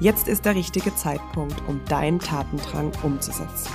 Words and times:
Jetzt 0.00 0.26
ist 0.26 0.44
der 0.44 0.56
richtige 0.56 0.94
Zeitpunkt, 0.96 1.56
um 1.68 1.80
deinen 1.84 2.18
Tatendrang 2.18 2.92
umzusetzen. 3.04 3.70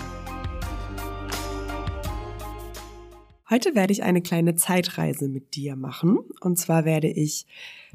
Heute 3.50 3.74
werde 3.74 3.94
ich 3.94 4.04
eine 4.04 4.22
kleine 4.22 4.56
Zeitreise 4.56 5.30
mit 5.30 5.56
dir 5.56 5.78
machen. 5.78 6.20
Und 6.42 6.58
zwar 6.58 6.84
werde 6.84 7.08
ich 7.08 7.48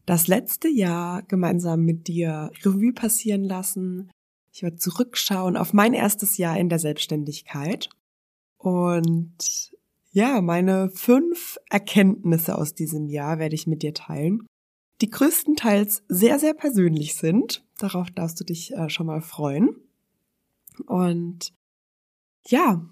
das 0.06 0.26
letzte 0.26 0.68
Jahr 0.68 1.22
gemeinsam 1.22 1.84
mit 1.84 2.08
dir 2.08 2.50
Revue 2.62 2.94
passieren 2.94 3.44
lassen. 3.44 4.10
Ich 4.52 4.62
werde 4.62 4.76
zurückschauen 4.76 5.58
auf 5.58 5.74
mein 5.74 5.92
erstes 5.92 6.38
Jahr 6.38 6.58
in 6.58 6.70
der 6.70 6.78
Selbstständigkeit 6.78 7.90
und 8.56 9.70
ja, 10.12 10.40
meine 10.40 10.90
fünf 10.90 11.58
Erkenntnisse 11.68 12.56
aus 12.56 12.74
diesem 12.74 13.08
Jahr 13.08 13.38
werde 13.38 13.56
ich 13.56 13.66
mit 13.66 13.82
dir 13.82 13.92
teilen, 13.92 14.46
die 15.00 15.10
größtenteils 15.10 16.04
sehr, 16.08 16.38
sehr 16.38 16.54
persönlich 16.54 17.14
sind. 17.14 17.64
Darauf 17.78 18.10
darfst 18.10 18.40
du 18.40 18.44
dich 18.44 18.72
äh, 18.72 18.88
schon 18.88 19.06
mal 19.06 19.20
freuen. 19.20 19.76
Und 20.86 21.52
ja, 22.46 22.84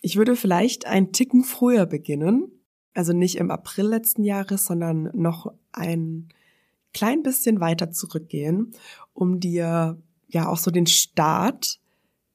ich 0.00 0.16
würde 0.16 0.36
vielleicht 0.36 0.86
ein 0.86 1.12
Ticken 1.12 1.44
früher 1.44 1.86
beginnen. 1.86 2.52
Also 2.94 3.12
nicht 3.12 3.36
im 3.36 3.50
April 3.50 3.86
letzten 3.86 4.24
Jahres, 4.24 4.64
sondern 4.64 5.10
noch 5.14 5.52
ein 5.72 6.28
klein 6.92 7.22
bisschen 7.22 7.60
weiter 7.60 7.90
zurückgehen, 7.90 8.72
um 9.12 9.40
dir 9.40 10.00
ja 10.26 10.48
auch 10.48 10.56
so 10.56 10.70
den 10.70 10.86
Start 10.86 11.80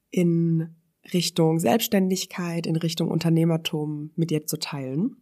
in 0.09 0.75
Richtung 1.11 1.59
Selbstständigkeit, 1.59 2.65
in 2.65 2.75
Richtung 2.75 3.09
Unternehmertum 3.09 4.11
mit 4.15 4.29
dir 4.29 4.45
zu 4.45 4.57
teilen. 4.57 5.17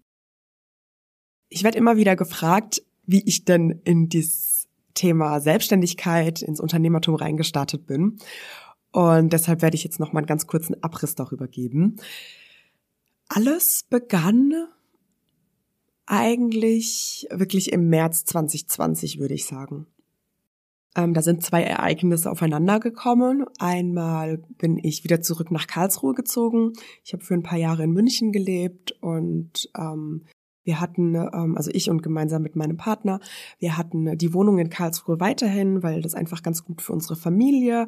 Ich 1.49 1.63
werde 1.63 1.77
immer 1.77 1.97
wieder 1.97 2.15
gefragt, 2.15 2.83
wie 3.05 3.23
ich 3.25 3.45
denn 3.45 3.81
in 3.83 4.09
dieses 4.09 4.67
Thema 4.93 5.39
Selbstständigkeit, 5.39 6.41
ins 6.41 6.59
Unternehmertum 6.59 7.15
reingestartet 7.15 7.85
bin. 7.85 8.17
Und 8.91 9.31
deshalb 9.33 9.61
werde 9.61 9.75
ich 9.75 9.83
jetzt 9.83 9.99
noch 9.99 10.13
mal 10.13 10.19
einen 10.19 10.27
ganz 10.27 10.47
kurzen 10.47 10.81
Abriss 10.83 11.15
darüber 11.15 11.47
geben. 11.47 11.95
Alles 13.29 13.85
begann 13.89 14.67
eigentlich 16.05 17.27
wirklich 17.31 17.71
im 17.71 17.87
März 17.87 18.25
2020, 18.25 19.19
würde 19.19 19.33
ich 19.33 19.45
sagen. 19.45 19.87
Ähm, 20.95 21.13
da 21.13 21.21
sind 21.21 21.41
zwei 21.41 21.63
Ereignisse 21.63 22.29
aufeinander 22.29 22.81
gekommen. 22.81 23.45
Einmal 23.59 24.39
bin 24.57 24.77
ich 24.77 25.05
wieder 25.05 25.21
zurück 25.21 25.51
nach 25.51 25.67
Karlsruhe 25.67 26.13
gezogen. 26.13 26.73
Ich 27.05 27.13
habe 27.13 27.23
für 27.23 27.33
ein 27.33 27.43
paar 27.43 27.57
Jahre 27.57 27.83
in 27.83 27.91
München 27.91 28.33
gelebt 28.33 28.91
und 29.01 29.69
ähm, 29.77 30.25
wir 30.63 30.79
hatten, 30.79 31.15
ähm, 31.15 31.55
also 31.57 31.71
ich 31.73 31.89
und 31.89 32.03
gemeinsam 32.03 32.41
mit 32.41 32.55
meinem 32.55 32.77
Partner, 32.77 33.19
wir 33.59 33.77
hatten 33.77 34.17
die 34.17 34.33
Wohnung 34.33 34.59
in 34.59 34.69
Karlsruhe 34.69 35.19
weiterhin, 35.19 35.83
weil 35.83 36.01
das 36.01 36.13
einfach 36.13 36.43
ganz 36.43 36.63
gut 36.63 36.81
für 36.81 36.93
unsere 36.93 37.15
Familie 37.15 37.87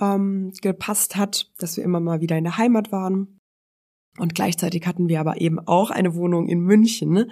ähm, 0.00 0.52
gepasst 0.60 1.16
hat, 1.16 1.50
dass 1.58 1.76
wir 1.76 1.84
immer 1.84 2.00
mal 2.00 2.20
wieder 2.20 2.36
in 2.36 2.44
der 2.44 2.58
Heimat 2.58 2.92
waren. 2.92 3.38
Und 4.18 4.34
gleichzeitig 4.34 4.86
hatten 4.86 5.08
wir 5.08 5.20
aber 5.20 5.40
eben 5.40 5.58
auch 5.60 5.90
eine 5.90 6.14
Wohnung 6.14 6.48
in 6.48 6.60
München. 6.60 7.30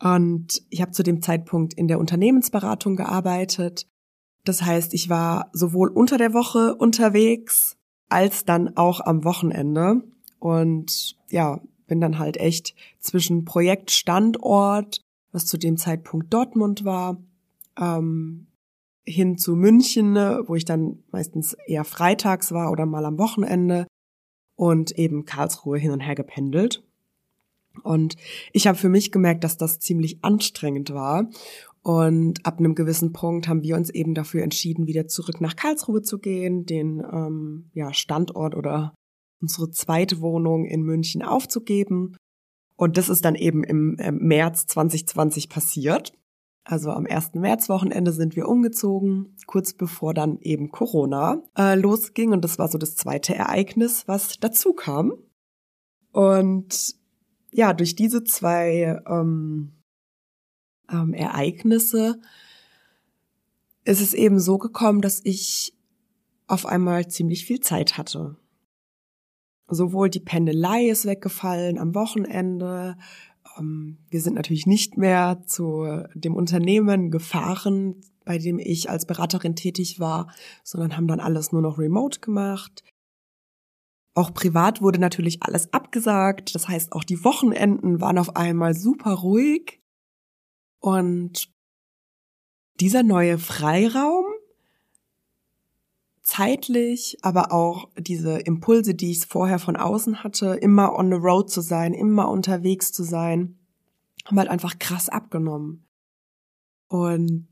Und 0.00 0.62
ich 0.70 0.80
habe 0.80 0.92
zu 0.92 1.02
dem 1.02 1.20
Zeitpunkt 1.20 1.74
in 1.74 1.88
der 1.88 1.98
Unternehmensberatung 1.98 2.96
gearbeitet 2.96 3.86
das 4.46 4.62
heißt, 4.62 4.94
ich 4.94 5.08
war 5.08 5.50
sowohl 5.52 5.88
unter 5.88 6.18
der 6.18 6.32
Woche 6.32 6.76
unterwegs 6.76 7.76
als 8.08 8.44
dann 8.44 8.76
auch 8.76 9.00
am 9.00 9.24
Wochenende 9.24 10.02
und 10.38 11.16
ja, 11.28 11.60
bin 11.86 12.00
dann 12.00 12.18
halt 12.18 12.36
echt 12.36 12.74
zwischen 12.98 13.44
Projektstandort, 13.44 15.00
was 15.32 15.46
zu 15.46 15.58
dem 15.58 15.76
Zeitpunkt 15.76 16.32
Dortmund 16.32 16.84
war, 16.84 17.18
ähm, 17.78 18.46
hin 19.04 19.38
zu 19.38 19.54
München, 19.54 20.16
wo 20.16 20.54
ich 20.56 20.64
dann 20.64 21.02
meistens 21.12 21.54
eher 21.66 21.84
freitags 21.84 22.52
war 22.52 22.72
oder 22.72 22.86
mal 22.86 23.04
am 23.04 23.18
Wochenende 23.18 23.86
und 24.56 24.98
eben 24.98 25.24
Karlsruhe 25.24 25.78
hin 25.78 25.92
und 25.92 26.00
her 26.00 26.14
gependelt. 26.14 26.82
Und 27.82 28.16
ich 28.52 28.66
habe 28.66 28.78
für 28.78 28.88
mich 28.88 29.12
gemerkt, 29.12 29.44
dass 29.44 29.58
das 29.58 29.78
ziemlich 29.78 30.24
anstrengend 30.24 30.92
war 30.92 31.28
und 31.86 32.44
ab 32.44 32.58
einem 32.58 32.74
gewissen 32.74 33.12
Punkt 33.12 33.46
haben 33.46 33.62
wir 33.62 33.76
uns 33.76 33.90
eben 33.90 34.12
dafür 34.12 34.42
entschieden, 34.42 34.88
wieder 34.88 35.06
zurück 35.06 35.40
nach 35.40 35.54
Karlsruhe 35.54 36.02
zu 36.02 36.18
gehen, 36.18 36.66
den 36.66 36.98
ähm, 36.98 37.70
ja, 37.74 37.94
Standort 37.94 38.56
oder 38.56 38.92
unsere 39.46 39.70
zweite 39.70 40.20
Wohnung 40.20 40.64
in 40.64 40.82
München 40.82 41.22
aufzugeben. 41.22 42.16
Und 42.74 42.96
das 42.96 43.08
ist 43.08 43.24
dann 43.24 43.36
eben 43.36 43.62
im, 43.62 43.96
im 43.98 44.18
März 44.18 44.66
2020 44.66 45.48
passiert. 45.48 46.12
Also 46.64 46.90
am 46.90 47.06
1. 47.06 47.34
Märzwochenende 47.34 48.12
sind 48.12 48.34
wir 48.34 48.48
umgezogen, 48.48 49.36
kurz 49.46 49.72
bevor 49.72 50.14
dann 50.14 50.40
eben 50.40 50.72
Corona 50.72 51.40
äh, 51.56 51.76
losging. 51.76 52.32
Und 52.32 52.42
das 52.44 52.58
war 52.58 52.66
so 52.68 52.76
das 52.76 52.96
zweite 52.96 53.36
Ereignis, 53.36 54.08
was 54.08 54.38
dazu 54.40 54.72
kam. 54.72 55.12
Und 56.10 56.96
ja, 57.52 57.72
durch 57.72 57.94
diese 57.94 58.24
zwei 58.24 59.00
ähm, 59.08 59.74
ähm, 60.90 61.14
Ereignisse 61.14 62.20
ist 63.84 64.00
es 64.00 64.12
eben 64.12 64.40
so 64.40 64.58
gekommen, 64.58 65.02
dass 65.02 65.20
ich 65.22 65.72
auf 66.48 66.66
einmal 66.66 67.06
ziemlich 67.06 67.46
viel 67.46 67.60
Zeit 67.60 67.96
hatte. 67.96 68.36
Sowohl 69.68 70.10
die 70.10 70.20
Pendelei 70.20 70.86
ist 70.88 71.06
weggefallen 71.06 71.78
am 71.78 71.94
Wochenende. 71.94 72.96
Ähm, 73.58 73.98
wir 74.10 74.20
sind 74.20 74.34
natürlich 74.34 74.66
nicht 74.66 74.96
mehr 74.96 75.42
zu 75.46 76.04
dem 76.14 76.34
Unternehmen 76.34 77.10
gefahren, 77.10 78.00
bei 78.24 78.38
dem 78.38 78.58
ich 78.58 78.90
als 78.90 79.06
Beraterin 79.06 79.56
tätig 79.56 80.00
war, 80.00 80.32
sondern 80.64 80.96
haben 80.96 81.06
dann 81.06 81.20
alles 81.20 81.52
nur 81.52 81.62
noch 81.62 81.78
remote 81.78 82.20
gemacht. 82.20 82.82
Auch 84.14 84.32
privat 84.32 84.80
wurde 84.80 84.98
natürlich 84.98 85.42
alles 85.42 85.72
abgesagt. 85.72 86.54
Das 86.54 86.68
heißt, 86.68 86.92
auch 86.92 87.04
die 87.04 87.22
Wochenenden 87.22 88.00
waren 88.00 88.18
auf 88.18 88.34
einmal 88.34 88.74
super 88.74 89.12
ruhig. 89.12 89.80
Und 90.80 91.52
dieser 92.80 93.02
neue 93.02 93.38
Freiraum, 93.38 94.25
zeitlich, 96.26 97.18
aber 97.22 97.52
auch 97.52 97.88
diese 97.96 98.38
Impulse, 98.40 98.94
die 98.94 99.12
ich 99.12 99.26
vorher 99.26 99.60
von 99.60 99.76
außen 99.76 100.24
hatte, 100.24 100.54
immer 100.54 100.98
on 100.98 101.10
the 101.10 101.16
road 101.16 101.48
zu 101.48 101.60
sein, 101.60 101.94
immer 101.94 102.28
unterwegs 102.28 102.90
zu 102.90 103.04
sein, 103.04 103.60
haben 104.24 104.38
halt 104.38 104.48
einfach 104.48 104.80
krass 104.80 105.08
abgenommen. 105.08 105.86
Und 106.88 107.46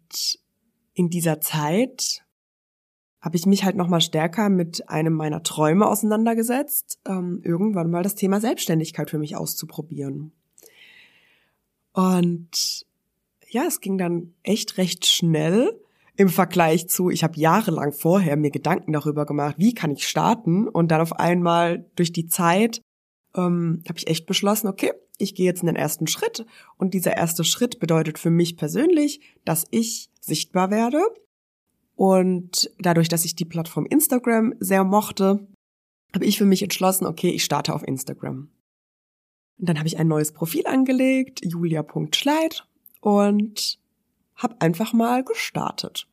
in 0.93 1.09
dieser 1.09 1.41
Zeit 1.41 2.25
habe 3.21 3.37
ich 3.37 3.47
mich 3.47 3.65
halt 3.65 3.77
noch 3.77 3.87
mal 3.87 4.01
stärker 4.01 4.49
mit 4.49 4.89
einem 4.89 5.15
meiner 5.15 5.45
Träume 5.45 5.87
auseinandergesetzt, 5.87 6.99
ähm, 7.07 7.41
irgendwann 7.45 7.91
mal 7.91 8.03
das 8.03 8.17
Thema 8.17 8.41
Selbstständigkeit 8.41 9.09
für 9.09 9.19
mich 9.19 9.37
auszuprobieren. 9.37 10.33
Und 11.93 12.85
ja, 13.49 13.67
es 13.67 13.81
ging 13.81 13.99
dann 13.99 14.35
echt 14.43 14.79
recht 14.79 15.07
schnell 15.07 15.81
im 16.17 16.29
Vergleich 16.29 16.89
zu, 16.89 17.11
ich 17.11 17.25
habe 17.25 17.39
jahrelang 17.39 17.93
vorher 17.93 18.37
mir 18.37 18.51
Gedanken 18.51 18.93
darüber 18.93 19.27
gemacht, 19.27 19.57
wie 19.59 19.75
kann 19.75 19.91
ich 19.91 20.07
starten? 20.07 20.69
Und 20.69 20.91
dann 20.91 21.01
auf 21.01 21.13
einmal 21.15 21.91
durch 21.97 22.13
die 22.13 22.27
Zeit 22.27 22.81
ähm, 23.37 23.83
habe 23.89 23.99
ich 23.99 24.07
echt 24.07 24.27
beschlossen, 24.27 24.69
okay, 24.69 24.93
ich 25.19 25.35
gehe 25.35 25.47
jetzt 25.47 25.63
in 25.63 25.67
den 25.67 25.77
ersten 25.77 26.07
Schritt. 26.07 26.47
Und 26.77 26.95
dieser 26.95 27.17
erste 27.17 27.45
Schritt 27.45 27.81
bedeutet 27.81 28.19
für 28.19 28.31
mich 28.31 28.57
persönlich, 28.57 29.21
dass 29.45 29.67
ich 29.71 30.11
sichtbar 30.21 30.71
werde. 30.71 31.01
Und 31.97 32.71
dadurch, 32.79 33.09
dass 33.09 33.25
ich 33.25 33.37
die 33.37 33.45
Plattform 33.45 33.87
Instagram 33.87 34.55
sehr 34.59 34.85
mochte, 34.85 35.47
habe 36.15 36.25
ich 36.25 36.39
für 36.39 36.45
mich 36.45 36.63
entschlossen, 36.63 37.07
okay, 37.07 37.31
ich 37.31 37.45
starte 37.45 37.75
auf 37.75 37.87
Instagram. 37.87 38.51
Und 39.59 39.69
dann 39.69 39.79
habe 39.79 39.87
ich 39.87 39.99
ein 39.99 40.09
neues 40.09 40.33
Profil 40.33 40.67
angelegt, 40.67 41.41
julia.schleit 41.45 42.67
und 43.01 43.79
habe 44.37 44.61
einfach 44.61 44.93
mal 44.93 45.25
gestartet. 45.25 46.07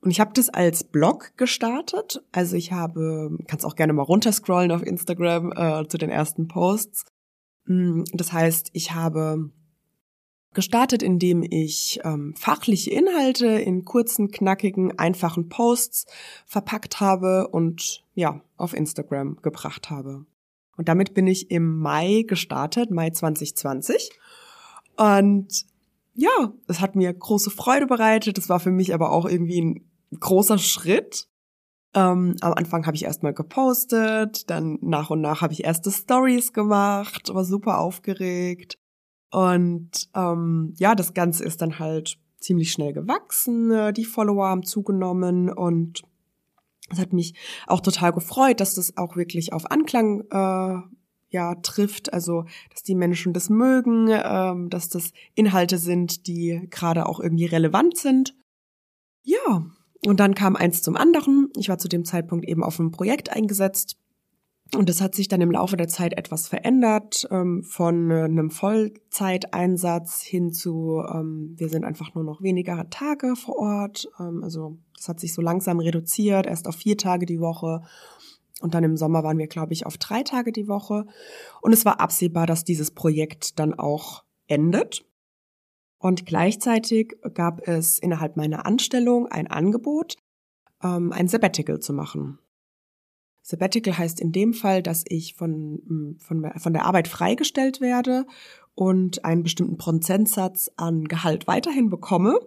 Und 0.00 0.10
ich 0.10 0.20
habe 0.20 0.32
das 0.34 0.50
als 0.50 0.84
Blog 0.84 1.32
gestartet. 1.36 2.22
Also 2.32 2.56
ich 2.56 2.72
habe, 2.72 3.38
kannst 3.46 3.64
auch 3.64 3.76
gerne 3.76 3.92
mal 3.94 4.02
runterscrollen 4.02 4.70
auf 4.70 4.82
Instagram 4.82 5.52
äh, 5.52 5.88
zu 5.88 5.96
den 5.96 6.10
ersten 6.10 6.46
Posts. 6.46 7.06
Mm, 7.64 8.02
das 8.12 8.32
heißt, 8.32 8.70
ich 8.74 8.92
habe 8.92 9.50
Gestartet, 10.54 11.02
indem 11.02 11.42
ich 11.42 11.98
ähm, 12.04 12.32
fachliche 12.36 12.90
Inhalte 12.90 13.46
in 13.46 13.84
kurzen, 13.84 14.30
knackigen, 14.30 14.96
einfachen 15.00 15.48
Posts 15.48 16.06
verpackt 16.46 17.00
habe 17.00 17.48
und 17.48 18.04
ja, 18.14 18.40
auf 18.56 18.72
Instagram 18.72 19.36
gebracht 19.42 19.90
habe. 19.90 20.24
Und 20.76 20.88
damit 20.88 21.12
bin 21.12 21.26
ich 21.26 21.50
im 21.50 21.78
Mai 21.78 22.24
gestartet, 22.26 22.92
Mai 22.92 23.10
2020. 23.10 24.10
Und 24.96 25.66
ja, 26.14 26.52
es 26.68 26.80
hat 26.80 26.96
mir 26.96 27.12
große 27.12 27.50
Freude 27.50 27.86
bereitet. 27.86 28.38
Es 28.38 28.48
war 28.48 28.60
für 28.60 28.70
mich 28.70 28.94
aber 28.94 29.10
auch 29.10 29.26
irgendwie 29.26 29.60
ein 29.60 29.90
großer 30.18 30.58
Schritt. 30.58 31.28
Ähm, 31.94 32.34
am 32.40 32.52
Anfang 32.54 32.86
habe 32.86 32.96
ich 32.96 33.04
erstmal 33.04 33.34
gepostet, 33.34 34.50
dann 34.50 34.78
nach 34.80 35.10
und 35.10 35.20
nach 35.20 35.42
habe 35.42 35.52
ich 35.52 35.64
erste 35.64 35.90
Stories 35.90 36.52
gemacht, 36.52 37.32
war 37.32 37.44
super 37.44 37.78
aufgeregt. 37.78 38.78
Und 39.30 40.08
ähm, 40.14 40.74
ja, 40.76 40.94
das 40.94 41.14
Ganze 41.14 41.44
ist 41.44 41.60
dann 41.62 41.78
halt 41.78 42.18
ziemlich 42.40 42.72
schnell 42.72 42.92
gewachsen. 42.92 43.70
Äh, 43.70 43.92
die 43.92 44.04
Follower 44.04 44.46
haben 44.46 44.64
zugenommen 44.64 45.50
und 45.50 46.02
es 46.90 46.98
hat 46.98 47.12
mich 47.12 47.34
auch 47.66 47.80
total 47.80 48.12
gefreut, 48.12 48.60
dass 48.60 48.74
das 48.74 48.96
auch 48.96 49.16
wirklich 49.16 49.52
auf 49.52 49.70
Anklang 49.70 50.22
äh, 50.30 50.82
ja 51.34 51.54
trifft. 51.56 52.14
Also, 52.14 52.46
dass 52.70 52.82
die 52.82 52.94
Menschen 52.94 53.34
das 53.34 53.50
mögen, 53.50 54.08
ähm, 54.10 54.70
dass 54.70 54.88
das 54.88 55.12
Inhalte 55.34 55.76
sind, 55.76 56.26
die 56.26 56.66
gerade 56.70 57.06
auch 57.06 57.20
irgendwie 57.20 57.44
relevant 57.44 57.98
sind. 57.98 58.34
Ja, 59.22 59.66
und 60.06 60.20
dann 60.20 60.34
kam 60.34 60.56
eins 60.56 60.80
zum 60.80 60.96
anderen. 60.96 61.50
Ich 61.56 61.68
war 61.68 61.76
zu 61.76 61.88
dem 61.88 62.06
Zeitpunkt 62.06 62.46
eben 62.46 62.64
auf 62.64 62.80
einem 62.80 62.90
Projekt 62.90 63.30
eingesetzt 63.30 63.98
und 64.74 64.88
das 64.88 65.00
hat 65.00 65.14
sich 65.14 65.28
dann 65.28 65.40
im 65.40 65.52
Laufe 65.52 65.76
der 65.76 65.88
Zeit 65.88 66.14
etwas 66.14 66.48
verändert, 66.48 67.28
ähm, 67.30 67.62
von 67.62 68.10
äh, 68.10 68.24
einem 68.24 68.50
Vollzeiteinsatz 68.50 70.22
hin 70.22 70.52
zu, 70.52 71.02
ähm, 71.12 71.54
wir 71.56 71.68
sind 71.68 71.84
einfach 71.84 72.14
nur 72.14 72.24
noch 72.24 72.42
weniger 72.42 72.88
Tage 72.90 73.36
vor 73.36 73.56
Ort. 73.56 74.08
Ähm, 74.18 74.42
also 74.42 74.78
das 74.96 75.08
hat 75.08 75.20
sich 75.20 75.32
so 75.32 75.42
langsam 75.42 75.78
reduziert, 75.78 76.46
erst 76.46 76.66
auf 76.66 76.76
vier 76.76 76.96
Tage 76.96 77.26
die 77.26 77.40
Woche. 77.40 77.82
Und 78.60 78.74
dann 78.74 78.84
im 78.84 78.96
Sommer 78.96 79.24
waren 79.24 79.38
wir, 79.38 79.48
glaube 79.48 79.72
ich, 79.72 79.84
auf 79.86 79.98
drei 79.98 80.22
Tage 80.22 80.52
die 80.52 80.68
Woche. 80.68 81.06
Und 81.60 81.72
es 81.72 81.84
war 81.84 82.00
absehbar, 82.00 82.46
dass 82.46 82.64
dieses 82.64 82.92
Projekt 82.92 83.58
dann 83.58 83.74
auch 83.74 84.24
endet. 84.46 85.04
Und 85.98 86.26
gleichzeitig 86.26 87.16
gab 87.34 87.66
es 87.66 87.98
innerhalb 87.98 88.36
meiner 88.36 88.66
Anstellung 88.66 89.26
ein 89.26 89.46
Angebot, 89.46 90.16
ähm, 90.82 91.12
ein 91.12 91.28
Sabbatical 91.28 91.80
zu 91.80 91.92
machen. 91.92 92.38
Sabbatical 93.42 93.98
heißt 93.98 94.20
in 94.20 94.32
dem 94.32 94.54
Fall, 94.54 94.82
dass 94.82 95.04
ich 95.06 95.34
von, 95.34 95.74
mm, 95.84 96.18
von, 96.18 96.50
von 96.56 96.72
der 96.72 96.86
Arbeit 96.86 97.08
freigestellt 97.08 97.80
werde 97.80 98.26
und 98.74 99.24
einen 99.24 99.42
bestimmten 99.42 99.76
Prozentsatz 99.76 100.70
an 100.76 101.04
Gehalt 101.04 101.46
weiterhin 101.46 101.90
bekomme, 101.90 102.38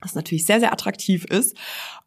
was 0.00 0.14
natürlich 0.14 0.44
sehr, 0.44 0.60
sehr 0.60 0.72
attraktiv 0.72 1.24
ist. 1.24 1.56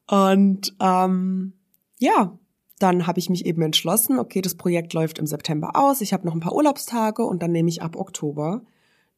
Und 0.08 0.76
ähm, 0.80 1.54
ja, 2.00 2.38
dann 2.82 3.08
habe 3.08 3.20
ich 3.20 3.30
mich 3.30 3.46
eben 3.46 3.62
entschlossen, 3.62 4.20
okay, 4.20 4.42
das 4.42 4.56
Projekt 4.56 4.94
läuft 4.94 5.20
im 5.20 5.28
September 5.28 5.76
aus, 5.76 6.02
ich 6.02 6.14
habe 6.14 6.26
noch 6.26 6.34
ein 6.34 6.40
paar 6.40 6.56
Urlaubstage 6.56 7.24
und 7.24 7.42
dann 7.42 7.52
nehme 7.52 7.70
ich 7.70 7.82
ab 7.82 7.96
Oktober 7.96 8.62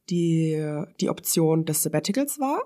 die, 0.10 0.83
die 1.00 1.10
Option 1.10 1.65
des 1.65 1.83
Sabbaticals 1.83 2.39
wahr 2.39 2.62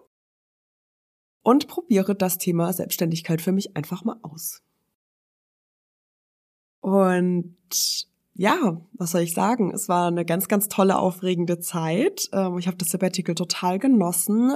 und 1.44 1.68
probiere 1.68 2.16
das 2.16 2.38
Thema 2.38 2.74
Selbstständigkeit 2.74 3.42
für 3.42 3.52
mich 3.52 3.78
einfach 3.78 4.04
mal 4.04 4.18
aus. 4.22 4.62
Und 6.82 7.56
ja, 8.34 8.82
was 8.94 9.12
soll 9.12 9.22
ich 9.22 9.34
sagen? 9.34 9.72
Es 9.74 9.90
war 9.90 10.08
eine 10.08 10.24
ganz, 10.24 10.48
ganz 10.48 10.68
tolle, 10.68 10.98
aufregende 10.98 11.60
Zeit. 11.60 12.30
Ähm, 12.34 12.58
ich 12.60 12.68
habe 12.68 12.78
das 12.78 12.90
Sabbatical 12.90 13.36
total 13.36 13.80
genossen. 13.80 14.52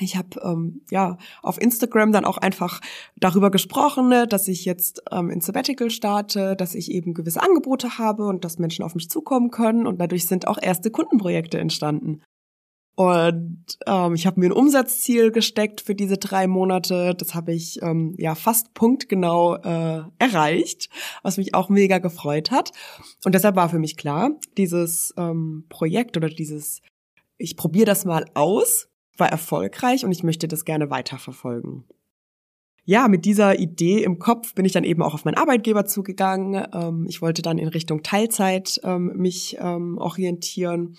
Ich 0.00 0.16
habe 0.16 0.40
ähm, 0.42 0.82
ja 0.90 1.18
auf 1.42 1.60
Instagram 1.60 2.12
dann 2.12 2.24
auch 2.24 2.38
einfach 2.38 2.80
darüber 3.16 3.50
gesprochen, 3.50 4.08
ne, 4.08 4.26
dass 4.26 4.48
ich 4.48 4.64
jetzt 4.64 5.02
ähm, 5.10 5.30
in 5.30 5.40
Sabbatical 5.40 5.90
starte, 5.90 6.56
dass 6.56 6.74
ich 6.74 6.90
eben 6.90 7.14
gewisse 7.14 7.42
Angebote 7.42 7.98
habe 7.98 8.26
und 8.26 8.44
dass 8.44 8.58
Menschen 8.58 8.84
auf 8.84 8.94
mich 8.94 9.10
zukommen 9.10 9.50
können 9.50 9.86
und 9.86 10.00
dadurch 10.00 10.26
sind 10.26 10.46
auch 10.46 10.58
erste 10.60 10.90
Kundenprojekte 10.90 11.58
entstanden. 11.58 12.22
Und 12.98 13.78
ähm, 13.86 14.14
ich 14.14 14.26
habe 14.26 14.40
mir 14.40 14.46
ein 14.46 14.52
Umsatzziel 14.52 15.30
gesteckt 15.30 15.80
für 15.80 15.94
diese 15.94 16.18
drei 16.18 16.48
Monate. 16.48 17.14
Das 17.14 17.32
habe 17.32 17.52
ich 17.52 17.80
ähm, 17.80 18.16
ja 18.18 18.34
fast 18.34 18.74
punktgenau 18.74 19.54
äh, 19.54 20.02
erreicht, 20.18 20.90
was 21.22 21.36
mich 21.36 21.54
auch 21.54 21.68
mega 21.68 21.98
gefreut 21.98 22.50
hat. 22.50 22.72
Und 23.24 23.36
deshalb 23.36 23.54
war 23.54 23.68
für 23.68 23.78
mich 23.78 23.96
klar, 23.96 24.32
dieses 24.56 25.14
ähm, 25.16 25.64
Projekt 25.68 26.16
oder 26.16 26.28
dieses, 26.28 26.82
ich 27.36 27.56
probiere 27.56 27.86
das 27.86 28.04
mal 28.04 28.24
aus, 28.34 28.87
war 29.18 29.28
erfolgreich 29.28 30.04
und 30.04 30.12
ich 30.12 30.22
möchte 30.22 30.48
das 30.48 30.64
gerne 30.64 30.90
weiterverfolgen. 30.90 31.84
Ja, 32.84 33.06
mit 33.08 33.26
dieser 33.26 33.58
Idee 33.58 34.02
im 34.02 34.18
Kopf 34.18 34.54
bin 34.54 34.64
ich 34.64 34.72
dann 34.72 34.84
eben 34.84 35.02
auch 35.02 35.12
auf 35.12 35.26
meinen 35.26 35.36
Arbeitgeber 35.36 35.84
zugegangen. 35.84 36.66
Ähm, 36.72 37.04
ich 37.06 37.20
wollte 37.20 37.42
dann 37.42 37.58
in 37.58 37.68
Richtung 37.68 38.02
Teilzeit 38.02 38.80
ähm, 38.82 39.12
mich 39.14 39.58
ähm, 39.60 39.98
orientieren 39.98 40.96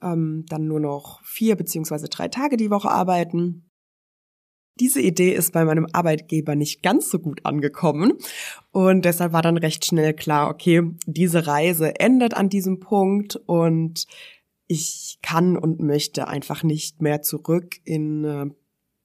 dann 0.00 0.66
nur 0.66 0.80
noch 0.80 1.22
vier 1.22 1.54
beziehungsweise 1.54 2.08
drei 2.08 2.26
Tage 2.26 2.56
die 2.56 2.70
Woche 2.70 2.90
arbeiten. 2.90 3.70
Diese 4.80 5.00
Idee 5.00 5.32
ist 5.32 5.52
bei 5.52 5.64
meinem 5.64 5.86
Arbeitgeber 5.92 6.56
nicht 6.56 6.82
ganz 6.82 7.10
so 7.10 7.18
gut 7.18 7.44
angekommen 7.44 8.14
und 8.72 9.04
deshalb 9.04 9.32
war 9.32 9.42
dann 9.42 9.58
recht 9.58 9.84
schnell 9.84 10.14
klar, 10.14 10.50
okay, 10.50 10.82
diese 11.06 11.46
Reise 11.46 12.00
endet 12.00 12.34
an 12.34 12.48
diesem 12.48 12.80
Punkt 12.80 13.36
und 13.46 14.06
ich 14.72 15.18
kann 15.22 15.58
und 15.58 15.80
möchte 15.80 16.28
einfach 16.28 16.62
nicht 16.62 17.02
mehr 17.02 17.20
zurück 17.22 17.80
in 17.84 18.24
äh, 18.24 18.46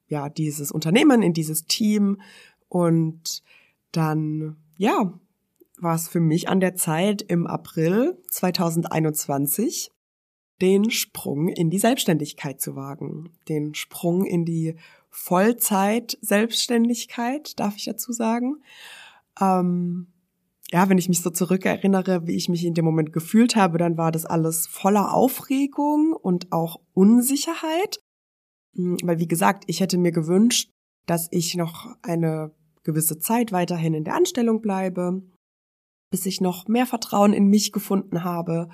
ja 0.08 0.30
dieses 0.30 0.72
Unternehmen, 0.72 1.22
in 1.22 1.34
dieses 1.34 1.66
Team 1.66 2.22
und 2.70 3.44
dann 3.92 4.56
ja 4.78 5.20
war 5.80 5.96
es 5.96 6.08
für 6.08 6.22
mich 6.22 6.50
an 6.50 6.60
der 6.60 6.76
Zeit 6.76 7.22
im 7.22 7.46
April 7.46 8.18
2021 8.32 9.92
den 10.62 10.90
Sprung 10.90 11.50
in 11.50 11.70
die 11.70 11.80
Selbstständigkeit 11.80 12.62
zu 12.62 12.76
wagen, 12.76 13.38
den 13.48 13.76
Sprung 13.76 14.26
in 14.26 14.44
die 14.44 14.76
Vollzeit-Selbstständigkeit, 15.10 17.60
darf 17.60 17.76
ich 17.76 17.86
dazu 17.86 18.12
sagen. 18.12 18.64
Ähm, 19.40 20.08
ja, 20.72 20.90
wenn 20.90 20.98
ich 20.98 21.08
mich 21.08 21.22
so 21.22 21.30
zurückerinnere, 21.30 22.28
wie 22.28 22.36
ich 22.36 22.50
mich 22.50 22.66
in 22.66 22.74
dem 22.74 22.86
Moment 22.86 23.14
gefühlt 23.14 23.56
habe, 23.56 23.78
dann 23.78 23.98
war 23.98 24.12
das 24.12 24.26
alles 24.26 24.68
voller 24.68 25.14
Aufregung 25.14 26.14
und 26.14 26.52
auch 26.52 26.82
Unsicherheit. 26.94 28.00
Hm, 28.76 28.98
weil, 29.04 29.20
wie 29.20 29.28
gesagt, 29.28 29.64
ich 29.68 29.80
hätte 29.80 29.98
mir 29.98 30.12
gewünscht, 30.12 30.70
dass 31.06 31.28
ich 31.32 31.56
noch 31.56 31.96
eine 32.02 32.52
gewisse 32.84 33.20
Zeit 33.20 33.52
weiterhin 33.52 33.94
in 33.94 34.04
der 34.04 34.16
Anstellung 34.16 34.62
bleibe, 34.62 35.22
bis 36.12 36.26
ich 36.26 36.42
noch 36.42 36.68
mehr 36.68 36.86
Vertrauen 36.86 37.34
in 37.34 37.48
mich 37.48 37.72
gefunden 37.72 38.24
habe 38.24 38.70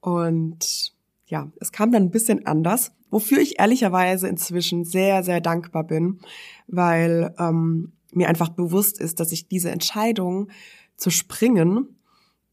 und 0.00 0.94
ja, 1.26 1.50
es 1.60 1.72
kam 1.72 1.90
dann 1.90 2.04
ein 2.04 2.10
bisschen 2.10 2.46
anders, 2.46 2.92
wofür 3.10 3.38
ich 3.38 3.58
ehrlicherweise 3.58 4.28
inzwischen 4.28 4.84
sehr, 4.84 5.24
sehr 5.24 5.40
dankbar 5.40 5.84
bin, 5.84 6.20
weil 6.68 7.34
ähm, 7.38 7.92
mir 8.12 8.28
einfach 8.28 8.50
bewusst 8.50 9.00
ist, 9.00 9.18
dass 9.18 9.32
ich 9.32 9.48
diese 9.48 9.70
Entscheidung 9.70 10.48
zu 10.96 11.10
springen 11.10 11.96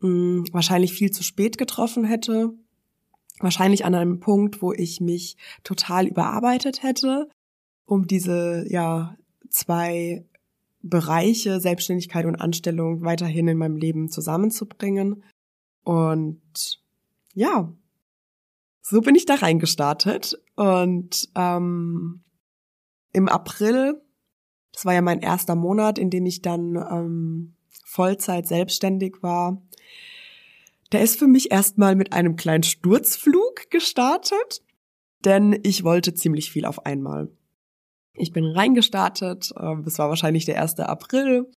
mh, 0.03 0.09
hm, 0.09 0.45
wahrscheinlich 0.51 0.93
viel 0.93 1.11
zu 1.11 1.23
spät 1.23 1.57
getroffen 1.57 2.03
hätte, 2.03 2.53
wahrscheinlich 3.39 3.85
an 3.85 3.95
einem 3.95 4.19
Punkt, 4.19 4.61
wo 4.61 4.73
ich 4.73 5.01
mich 5.01 5.37
total 5.63 6.07
überarbeitet 6.07 6.83
hätte, 6.83 7.29
um 7.85 8.07
diese 8.07 8.65
ja 8.69 9.17
zwei 9.49 10.25
Bereiche 10.85 11.61
Selbstständigkeit 11.61 12.25
und 12.25 12.35
Anstellung 12.35 13.05
weiterhin 13.05 13.47
in 13.47 13.57
meinem 13.57 13.77
Leben 13.77 14.09
zusammenzubringen. 14.09 15.23
Und 15.83 16.81
ja, 17.33 17.73
so 18.81 18.99
bin 18.99 19.15
ich 19.15 19.25
da 19.25 19.35
reingestartet 19.35 20.37
und 20.55 21.29
ähm, 21.35 22.23
im 23.13 23.29
April, 23.29 24.01
das 24.73 24.85
war 24.85 24.93
ja 24.93 25.01
mein 25.01 25.19
erster 25.19 25.55
Monat, 25.55 25.97
in 25.97 26.09
dem 26.09 26.25
ich 26.25 26.41
dann 26.41 26.75
ähm, 26.75 27.52
Vollzeit 27.93 28.47
selbstständig 28.47 29.21
war, 29.21 29.61
der 30.91 31.01
ist 31.01 31.19
für 31.19 31.27
mich 31.27 31.51
erstmal 31.51 31.95
mit 31.95 32.11
einem 32.11 32.35
kleinen 32.35 32.63
Sturzflug 32.63 33.69
gestartet, 33.69 34.63
denn 35.25 35.59
ich 35.61 35.83
wollte 35.83 36.15
ziemlich 36.15 36.51
viel 36.51 36.65
auf 36.65 36.87
einmal. 36.87 37.29
Ich 38.15 38.31
bin 38.31 38.45
reingestartet, 38.45 39.53
äh, 39.55 39.75
das 39.83 39.99
war 39.99 40.09
wahrscheinlich 40.09 40.45
der 40.45 40.59
1. 40.59 40.79
April 40.79 41.51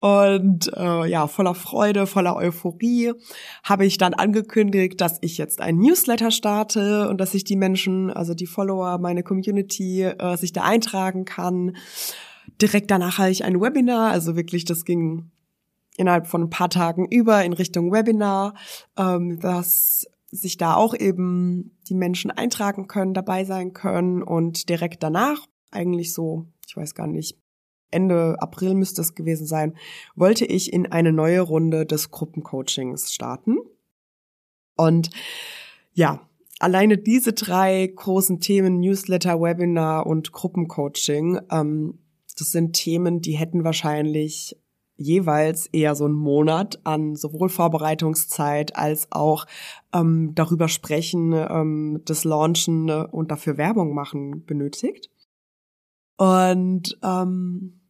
und 0.00 0.72
äh, 0.76 1.08
ja, 1.08 1.28
voller 1.28 1.54
Freude, 1.54 2.08
voller 2.08 2.34
Euphorie 2.34 3.12
habe 3.62 3.86
ich 3.86 3.96
dann 3.96 4.12
angekündigt, 4.12 5.00
dass 5.00 5.18
ich 5.20 5.38
jetzt 5.38 5.60
ein 5.60 5.78
Newsletter 5.78 6.32
starte 6.32 7.08
und 7.08 7.18
dass 7.20 7.32
sich 7.32 7.44
die 7.44 7.56
Menschen, 7.56 8.10
also 8.10 8.34
die 8.34 8.46
Follower, 8.46 8.98
meine 8.98 9.22
Community, 9.22 10.02
äh, 10.02 10.36
sich 10.36 10.52
da 10.52 10.64
eintragen 10.64 11.24
kann. 11.24 11.76
Direkt 12.60 12.90
danach 12.90 13.18
habe 13.18 13.30
ich 13.30 13.44
ein 13.44 13.60
Webinar, 13.60 14.10
also 14.10 14.34
wirklich, 14.34 14.64
das 14.64 14.84
ging 14.84 15.30
innerhalb 15.98 16.26
von 16.26 16.42
ein 16.42 16.50
paar 16.50 16.70
Tagen 16.70 17.06
über 17.06 17.44
in 17.44 17.52
Richtung 17.52 17.92
Webinar, 17.92 18.54
ähm, 18.96 19.38
das 19.40 20.06
sich 20.30 20.56
da 20.56 20.74
auch 20.74 20.94
eben 20.94 21.76
die 21.88 21.94
Menschen 21.94 22.30
eintragen 22.30 22.88
können, 22.88 23.14
dabei 23.14 23.44
sein 23.44 23.72
können 23.72 24.22
und 24.22 24.68
direkt 24.68 25.02
danach, 25.02 25.46
eigentlich 25.70 26.12
so, 26.12 26.46
ich 26.66 26.76
weiß 26.76 26.94
gar 26.94 27.06
nicht, 27.06 27.38
Ende 27.90 28.36
April 28.40 28.74
müsste 28.74 29.00
es 29.00 29.14
gewesen 29.14 29.46
sein, 29.46 29.76
wollte 30.14 30.44
ich 30.44 30.72
in 30.72 30.90
eine 30.90 31.12
neue 31.12 31.40
Runde 31.40 31.86
des 31.86 32.10
Gruppencoachings 32.10 33.12
starten. 33.12 33.58
Und 34.76 35.10
ja, 35.94 36.28
alleine 36.58 36.98
diese 36.98 37.32
drei 37.32 37.86
großen 37.86 38.40
Themen, 38.40 38.80
Newsletter, 38.80 39.40
Webinar 39.40 40.06
und 40.06 40.32
Gruppencoaching, 40.32 41.40
ähm, 41.50 41.98
das 42.38 42.52
sind 42.52 42.74
Themen, 42.74 43.20
die 43.22 43.32
hätten 43.32 43.64
wahrscheinlich 43.64 44.56
jeweils 44.96 45.66
eher 45.66 45.94
so 45.94 46.04
einen 46.04 46.14
Monat 46.14 46.80
an 46.84 47.16
sowohl 47.16 47.48
Vorbereitungszeit 47.48 48.76
als 48.76 49.08
auch 49.12 49.46
ähm, 49.92 50.34
darüber 50.34 50.68
sprechen, 50.68 51.32
ähm, 51.32 52.00
das 52.04 52.24
Launchen 52.24 52.88
äh, 52.88 53.06
und 53.10 53.30
dafür 53.30 53.56
Werbung 53.56 53.94
machen 53.94 54.44
benötigt. 54.44 55.10
Und 56.16 56.98
ähm, 57.02 57.80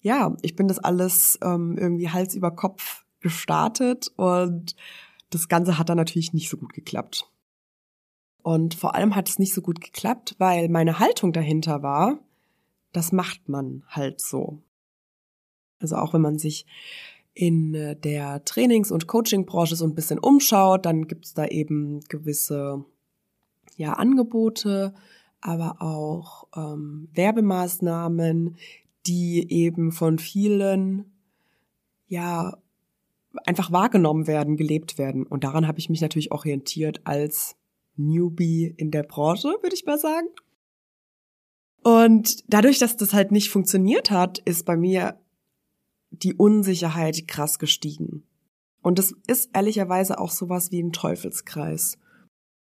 ja, 0.00 0.36
ich 0.42 0.56
bin 0.56 0.66
das 0.66 0.78
alles 0.78 1.38
ähm, 1.42 1.76
irgendwie 1.78 2.10
Hals 2.10 2.34
über 2.34 2.50
Kopf 2.50 3.04
gestartet 3.20 4.10
und 4.16 4.74
das 5.30 5.48
Ganze 5.48 5.78
hat 5.78 5.88
dann 5.88 5.98
natürlich 5.98 6.32
nicht 6.32 6.50
so 6.50 6.56
gut 6.56 6.72
geklappt. 6.72 7.30
Und 8.42 8.74
vor 8.74 8.94
allem 8.94 9.14
hat 9.14 9.28
es 9.28 9.38
nicht 9.38 9.54
so 9.54 9.60
gut 9.60 9.80
geklappt, 9.80 10.34
weil 10.38 10.68
meine 10.68 10.98
Haltung 10.98 11.32
dahinter 11.32 11.82
war, 11.82 12.18
das 12.92 13.12
macht 13.12 13.48
man 13.48 13.84
halt 13.88 14.20
so. 14.20 14.62
Also 15.80 15.96
auch 15.96 16.14
wenn 16.14 16.20
man 16.20 16.38
sich 16.38 16.66
in 17.34 17.74
äh, 17.74 17.96
der 17.96 18.44
Trainings- 18.44 18.90
und 18.90 19.06
Coaching-Branche 19.06 19.76
so 19.76 19.84
ein 19.84 19.94
bisschen 19.94 20.18
umschaut, 20.18 20.86
dann 20.86 21.08
gibt 21.08 21.26
es 21.26 21.34
da 21.34 21.46
eben 21.46 22.00
gewisse 22.08 22.84
ja, 23.76 23.94
Angebote, 23.94 24.94
aber 25.40 25.80
auch 25.80 26.46
ähm, 26.54 27.08
Werbemaßnahmen, 27.14 28.56
die 29.06 29.50
eben 29.50 29.92
von 29.92 30.18
vielen 30.18 31.12
ja 32.08 32.58
einfach 33.44 33.72
wahrgenommen 33.72 34.26
werden, 34.26 34.56
gelebt 34.56 34.98
werden. 34.98 35.26
Und 35.26 35.44
daran 35.44 35.66
habe 35.66 35.78
ich 35.78 35.88
mich 35.88 36.00
natürlich 36.00 36.32
orientiert 36.32 37.00
als 37.04 37.56
Newbie 37.96 38.74
in 38.76 38.90
der 38.90 39.04
Branche, 39.04 39.48
würde 39.62 39.74
ich 39.74 39.86
mal 39.86 39.98
sagen. 39.98 40.28
Und 41.82 42.44
dadurch, 42.52 42.78
dass 42.78 42.96
das 42.96 43.14
halt 43.14 43.32
nicht 43.32 43.50
funktioniert 43.50 44.10
hat, 44.10 44.38
ist 44.38 44.66
bei 44.66 44.76
mir 44.76 45.18
die 46.22 46.34
Unsicherheit 46.34 47.26
krass 47.28 47.58
gestiegen. 47.58 48.24
Und 48.82 48.98
es 48.98 49.14
ist 49.26 49.50
ehrlicherweise 49.52 50.18
auch 50.18 50.30
sowas 50.30 50.70
wie 50.70 50.82
ein 50.82 50.92
Teufelskreis. 50.92 51.98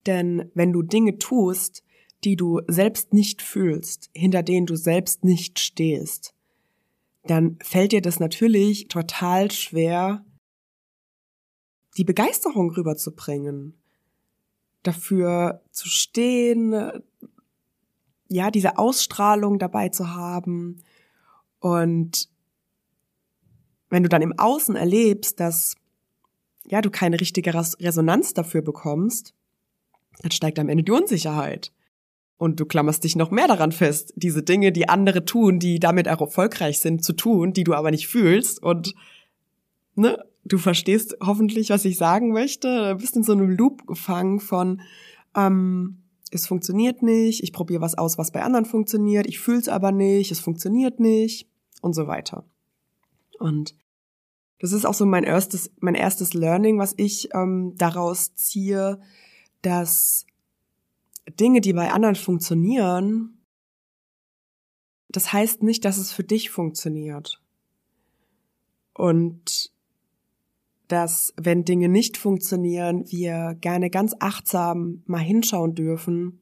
Denn 0.05 0.51
wenn 0.53 0.71
du 0.71 0.81
Dinge 0.81 1.17
tust, 1.17 1.83
die 2.23 2.35
du 2.35 2.61
selbst 2.67 3.13
nicht 3.13 3.41
fühlst, 3.41 4.09
hinter 4.13 4.43
denen 4.43 4.65
du 4.65 4.75
selbst 4.75 5.23
nicht 5.23 5.59
stehst, 5.59 6.33
dann 7.23 7.57
fällt 7.61 7.91
dir 7.91 8.01
das 8.01 8.19
natürlich 8.19 8.87
total 8.87 9.51
schwer, 9.51 10.25
die 11.97 12.05
Begeisterung 12.05 12.71
rüberzubringen, 12.71 13.73
dafür 14.83 15.61
zu 15.71 15.89
stehen, 15.89 16.73
ja, 18.29 18.51
diese 18.51 18.77
Ausstrahlung 18.77 19.59
dabei 19.59 19.89
zu 19.89 20.15
haben. 20.15 20.83
Und 21.59 22.29
wenn 23.89 24.03
du 24.03 24.09
dann 24.09 24.21
im 24.21 24.37
Außen 24.37 24.75
erlebst, 24.75 25.39
dass 25.39 25.75
ja, 26.65 26.81
du 26.81 26.89
keine 26.89 27.19
richtige 27.19 27.53
Resonanz 27.53 28.33
dafür 28.33 28.61
bekommst, 28.61 29.33
dann 30.21 30.31
steigt 30.31 30.59
am 30.59 30.69
Ende 30.69 30.83
die 30.83 30.91
Unsicherheit. 30.91 31.71
Und 32.37 32.59
du 32.59 32.65
klammerst 32.65 33.03
dich 33.03 33.15
noch 33.15 33.31
mehr 33.31 33.47
daran 33.47 33.71
fest, 33.71 34.13
diese 34.15 34.43
Dinge, 34.43 34.71
die 34.71 34.89
andere 34.89 35.25
tun, 35.25 35.57
die 35.59 35.79
damit 35.79 36.05
erfolgreich 36.05 36.79
sind, 36.79 37.03
zu 37.03 37.13
tun, 37.13 37.53
die 37.53 37.63
du 37.63 37.73
aber 37.73 37.89
nicht 37.89 38.07
fühlst. 38.07 38.61
Und 38.61 38.93
ne, 39.95 40.23
du 40.45 40.57
verstehst 40.59 41.17
hoffentlich, 41.19 41.71
was 41.71 41.85
ich 41.85 41.97
sagen 41.97 42.31
möchte. 42.33 42.91
Du 42.91 42.97
bist 42.97 43.15
in 43.15 43.23
so 43.23 43.31
einem 43.31 43.49
Loop 43.49 43.87
gefangen 43.87 44.39
von, 44.39 44.81
ähm, 45.35 46.03
es 46.31 46.45
funktioniert 46.45 47.01
nicht, 47.01 47.41
ich 47.41 47.53
probiere 47.53 47.81
was 47.81 47.97
aus, 47.97 48.17
was 48.17 48.31
bei 48.31 48.43
anderen 48.43 48.65
funktioniert, 48.65 49.27
ich 49.27 49.39
fühle 49.39 49.59
es 49.59 49.69
aber 49.69 49.91
nicht, 49.91 50.31
es 50.31 50.39
funktioniert 50.39 50.99
nicht 50.99 51.47
und 51.81 51.93
so 51.93 52.07
weiter. 52.07 52.43
Und 53.39 53.75
das 54.59 54.71
ist 54.71 54.85
auch 54.85 54.93
so 54.93 55.05
mein 55.05 55.23
erstes, 55.23 55.71
mein 55.79 55.95
erstes 55.95 56.33
Learning, 56.33 56.79
was 56.79 56.93
ich 56.97 57.29
ähm, 57.33 57.73
daraus 57.77 58.33
ziehe, 58.35 58.99
dass 59.61 60.25
Dinge, 61.39 61.61
die 61.61 61.73
bei 61.73 61.91
anderen 61.91 62.15
funktionieren, 62.15 63.37
das 65.09 65.31
heißt 65.31 65.63
nicht, 65.63 65.85
dass 65.85 65.97
es 65.97 66.11
für 66.11 66.23
dich 66.23 66.49
funktioniert. 66.49 67.41
Und 68.93 69.71
dass, 70.87 71.33
wenn 71.37 71.65
Dinge 71.65 71.89
nicht 71.89 72.17
funktionieren, 72.17 73.05
wir 73.11 73.55
gerne 73.59 73.89
ganz 73.89 74.15
achtsam 74.19 75.03
mal 75.05 75.19
hinschauen 75.19 75.75
dürfen, 75.75 76.39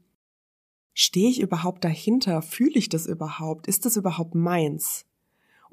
stehe 0.94 1.30
ich 1.30 1.42
überhaupt 1.42 1.84
dahinter? 1.84 2.42
Fühle 2.42 2.76
ich 2.76 2.90
das 2.90 3.08
überhaupt? 3.08 3.68
Ist 3.68 3.86
das 3.86 3.98
überhaupt 3.98 4.36
meins? 4.36 5.05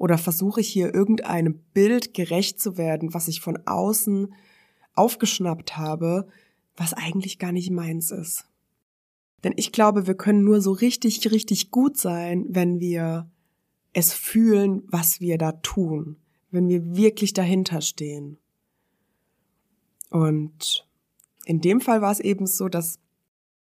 Oder 0.03 0.17
versuche 0.17 0.59
ich 0.59 0.67
hier 0.67 0.93
irgendeinem 0.93 1.59
Bild 1.73 2.13
gerecht 2.13 2.59
zu 2.59 2.77
werden, 2.77 3.13
was 3.13 3.29
ich 3.29 3.39
von 3.39 3.57
außen 3.65 4.35
aufgeschnappt 4.95 5.77
habe, 5.77 6.27
was 6.75 6.93
eigentlich 6.93 7.39
gar 7.39 7.53
nicht 7.53 7.71
meins 7.71 8.11
ist? 8.11 8.43
Denn 9.45 9.53
ich 9.55 9.71
glaube, 9.71 10.05
wir 10.05 10.15
können 10.15 10.43
nur 10.43 10.59
so 10.59 10.73
richtig, 10.73 11.31
richtig 11.31 11.71
gut 11.71 11.95
sein, 11.95 12.45
wenn 12.49 12.81
wir 12.81 13.31
es 13.93 14.11
fühlen, 14.11 14.83
was 14.87 15.21
wir 15.21 15.37
da 15.37 15.53
tun, 15.53 16.17
wenn 16.51 16.67
wir 16.67 16.97
wirklich 16.97 17.31
dahinter 17.31 17.79
stehen. 17.79 18.37
Und 20.09 20.85
in 21.45 21.61
dem 21.61 21.79
Fall 21.79 22.01
war 22.01 22.11
es 22.11 22.19
eben 22.19 22.45
so, 22.45 22.67
dass 22.67 22.99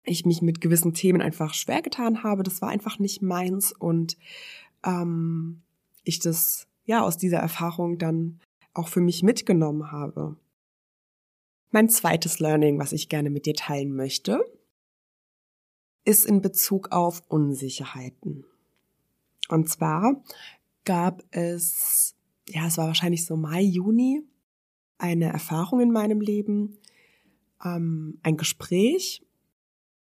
ich 0.04 0.26
mich 0.26 0.42
mit 0.42 0.62
gewissen 0.62 0.96
Themen 0.96 1.22
einfach 1.22 1.54
schwer 1.54 1.84
getan 1.84 2.24
habe. 2.24 2.42
Das 2.42 2.60
war 2.60 2.70
einfach 2.70 2.98
nicht 2.98 3.22
meins 3.22 3.72
und 3.72 4.18
ähm, 4.84 5.62
ich 6.04 6.20
das 6.20 6.68
ja 6.86 7.02
aus 7.02 7.18
dieser 7.18 7.40
Erfahrung 7.40 7.98
dann 7.98 8.40
auch 8.74 8.88
für 8.88 9.02
mich 9.02 9.24
mitgenommen 9.24 9.92
habe. 9.92 10.38
Mein 11.72 11.90
zweites 11.90 12.40
Learning, 12.40 12.80
was 12.80 12.92
ich 12.92 13.10
gerne 13.10 13.30
mit 13.30 13.46
dir 13.46 13.56
teilen 13.56 13.96
möchte, 13.96 14.44
ist 16.06 16.26
in 16.26 16.42
Bezug 16.42 16.92
auf 16.92 17.24
Unsicherheiten. 17.28 18.46
Und 19.50 19.70
zwar 19.70 20.24
gab 20.86 21.24
es, 21.32 22.16
ja, 22.48 22.68
es 22.68 22.78
war 22.78 22.88
wahrscheinlich 22.88 23.26
so 23.26 23.36
Mai, 23.38 23.62
Juni, 23.62 24.22
eine 24.98 25.26
Erfahrung 25.26 25.82
in 25.82 25.92
meinem 25.92 26.22
Leben, 26.22 26.78
ähm, 27.64 28.20
ein 28.24 28.38
Gespräch, 28.38 29.26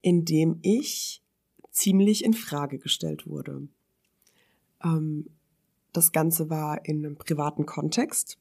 in 0.01 0.25
dem 0.25 0.59
ich 0.63 1.23
ziemlich 1.71 2.25
in 2.25 2.35
Frage 2.35 2.79
gestellt 2.79 3.27
wurde. 3.27 3.69
Ähm, 4.85 5.31
das 5.93 6.13
Ganze 6.13 6.51
war 6.51 6.85
in 6.85 7.05
einem 7.05 7.17
privaten 7.17 7.67
Kontext. 7.67 8.39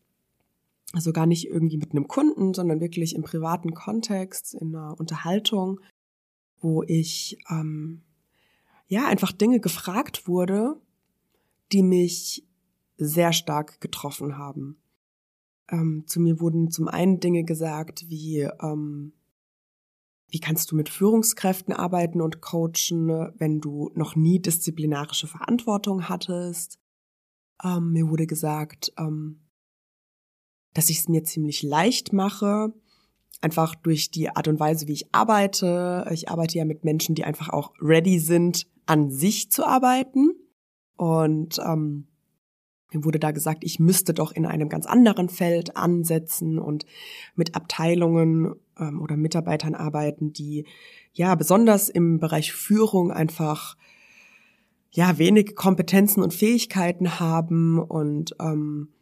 Also 0.94 1.14
gar 1.14 1.26
nicht 1.26 1.48
irgendwie 1.48 1.78
mit 1.78 1.92
einem 1.92 2.08
Kunden, 2.08 2.54
sondern 2.54 2.82
wirklich 2.82 3.16
im 3.16 3.24
privaten 3.24 3.74
Kontext, 3.74 4.54
in 4.54 4.76
einer 4.76 5.00
Unterhaltung, 5.00 5.80
wo 6.60 6.84
ich 6.84 7.38
ähm, 7.50 8.02
ja 8.88 9.08
einfach 9.08 9.32
Dinge 9.32 9.60
gefragt 9.60 10.28
wurde, 10.28 10.76
die 11.72 11.84
mich 11.84 12.46
sehr 12.98 13.32
stark 13.32 13.80
getroffen 13.80 14.38
haben. 14.38 14.82
Ähm, 15.70 16.04
zu 16.08 16.20
mir 16.20 16.42
wurden 16.42 16.72
zum 16.72 16.88
einen 16.88 17.20
Dinge 17.20 17.46
gesagt 17.46 18.10
wie 18.10 18.42
ähm, 18.62 19.14
wie 20.32 20.40
kannst 20.40 20.72
du 20.72 20.78
mit 20.78 20.88
Führungskräften 20.88 21.74
arbeiten 21.74 22.22
und 22.22 22.40
coachen, 22.40 23.10
wenn 23.38 23.60
du 23.60 23.92
noch 23.96 24.16
nie 24.16 24.40
disziplinarische 24.40 25.28
Verantwortung 25.28 26.08
hattest? 26.08 26.81
Ähm, 27.64 27.92
mir 27.92 28.10
wurde 28.10 28.28
gesagt, 28.28 28.94
ähm, 28.98 29.42
dass 30.74 30.90
ich 30.90 31.00
es 31.00 31.10
mir 31.10 31.24
ziemlich 31.24 31.64
leicht 31.64 32.14
mache, 32.14 32.74
einfach 33.42 33.76
durch 33.76 34.12
die 34.12 34.30
Art 34.30 34.48
und 34.48 34.60
Weise, 34.60 34.88
wie 34.88 34.94
ich 34.94 35.14
arbeite. 35.14 36.08
Ich 36.12 36.30
arbeite 36.30 36.58
ja 36.58 36.66
mit 36.66 36.84
Menschen, 36.84 37.16
die 37.16 37.24
einfach 37.24 37.50
auch 37.50 37.74
ready 37.82 38.20
sind, 38.20 38.68
an 38.86 39.12
sich 39.12 39.52
zu 39.52 39.66
arbeiten. 39.66 40.32
Und 40.96 41.60
ähm, 41.60 42.08
mir 42.94 43.04
wurde 43.04 43.20
da 43.20 43.32
gesagt, 43.32 43.64
ich 43.64 43.80
müsste 43.80 44.14
doch 44.14 44.32
in 44.32 44.46
einem 44.46 44.70
ganz 44.70 44.86
anderen 44.86 45.30
Feld 45.30 45.76
ansetzen 45.76 46.60
und 46.60 46.86
mit 47.36 47.56
Abteilungen 47.56 48.56
ähm, 48.78 49.02
oder 49.02 49.18
Mitarbeitern 49.18 49.76
arbeiten, 49.76 50.34
die 50.34 50.66
ja 51.14 51.36
besonders 51.36 51.90
im 51.90 52.20
Bereich 52.20 52.54
Führung 52.54 53.12
einfach 53.12 53.78
ja 54.92 55.18
wenig 55.18 55.56
Kompetenzen 55.56 56.22
und 56.22 56.34
Fähigkeiten 56.34 57.20
haben 57.20 57.80
und 57.80 58.36
ähm, 58.40 58.94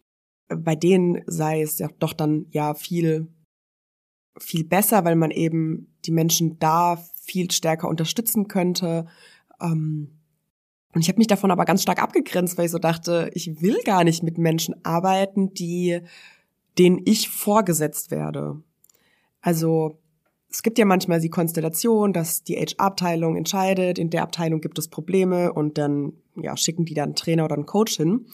bei 0.48 0.76
denen 0.76 1.22
sei 1.28 1.62
es 1.62 1.80
ja 1.80 1.90
doch 2.00 2.14
dann 2.14 2.46
ja 2.50 2.74
viel 2.74 3.28
viel 4.40 4.64
besser, 4.64 5.06
weil 5.06 5.16
man 5.16 5.32
eben 5.32 5.94
die 6.06 6.12
Menschen 6.12 6.60
da 6.60 6.98
viel 7.22 7.52
stärker 7.52 7.90
unterstützen 7.90 8.48
könnte. 8.48 9.06
Ähm, 9.62 10.20
und 10.94 11.02
ich 11.02 11.10
habe 11.10 11.18
mich 11.18 11.28
davon 11.28 11.52
aber 11.52 11.66
ganz 11.66 11.84
stark 11.84 12.02
abgegrenzt, 12.02 12.58
weil 12.58 12.66
ich 12.66 12.72
so 12.72 12.80
dachte, 12.80 13.30
ich 13.34 13.62
will 13.62 13.78
gar 13.84 14.04
nicht 14.04 14.24
mit 14.24 14.38
Menschen 14.38 14.76
arbeiten, 14.84 15.54
die 15.54 16.02
denen 16.78 17.02
ich 17.06 17.30
vorgesetzt 17.30 18.10
werde. 18.12 18.64
Also 19.42 20.00
es 20.52 20.64
gibt 20.64 20.80
ja 20.80 20.86
manchmal 20.86 21.20
die 21.20 21.30
Konstellation, 21.30 22.12
dass 22.12 22.44
die 22.44 22.56
HR-Abteilung 22.56 23.36
entscheidet, 23.36 24.00
in 24.00 24.10
der 24.10 24.24
Abteilung 24.24 24.62
gibt 24.62 24.80
es 24.80 24.88
Probleme 24.88 25.54
und 25.54 25.78
dann 25.78 26.14
ja, 26.36 26.58
schicken 26.58 26.86
die 26.86 26.96
dann 26.96 27.10
einen 27.10 27.16
Trainer 27.16 27.46
oder 27.46 27.56
einen 27.56 27.68
Coach 27.68 27.98
hin. 27.98 28.26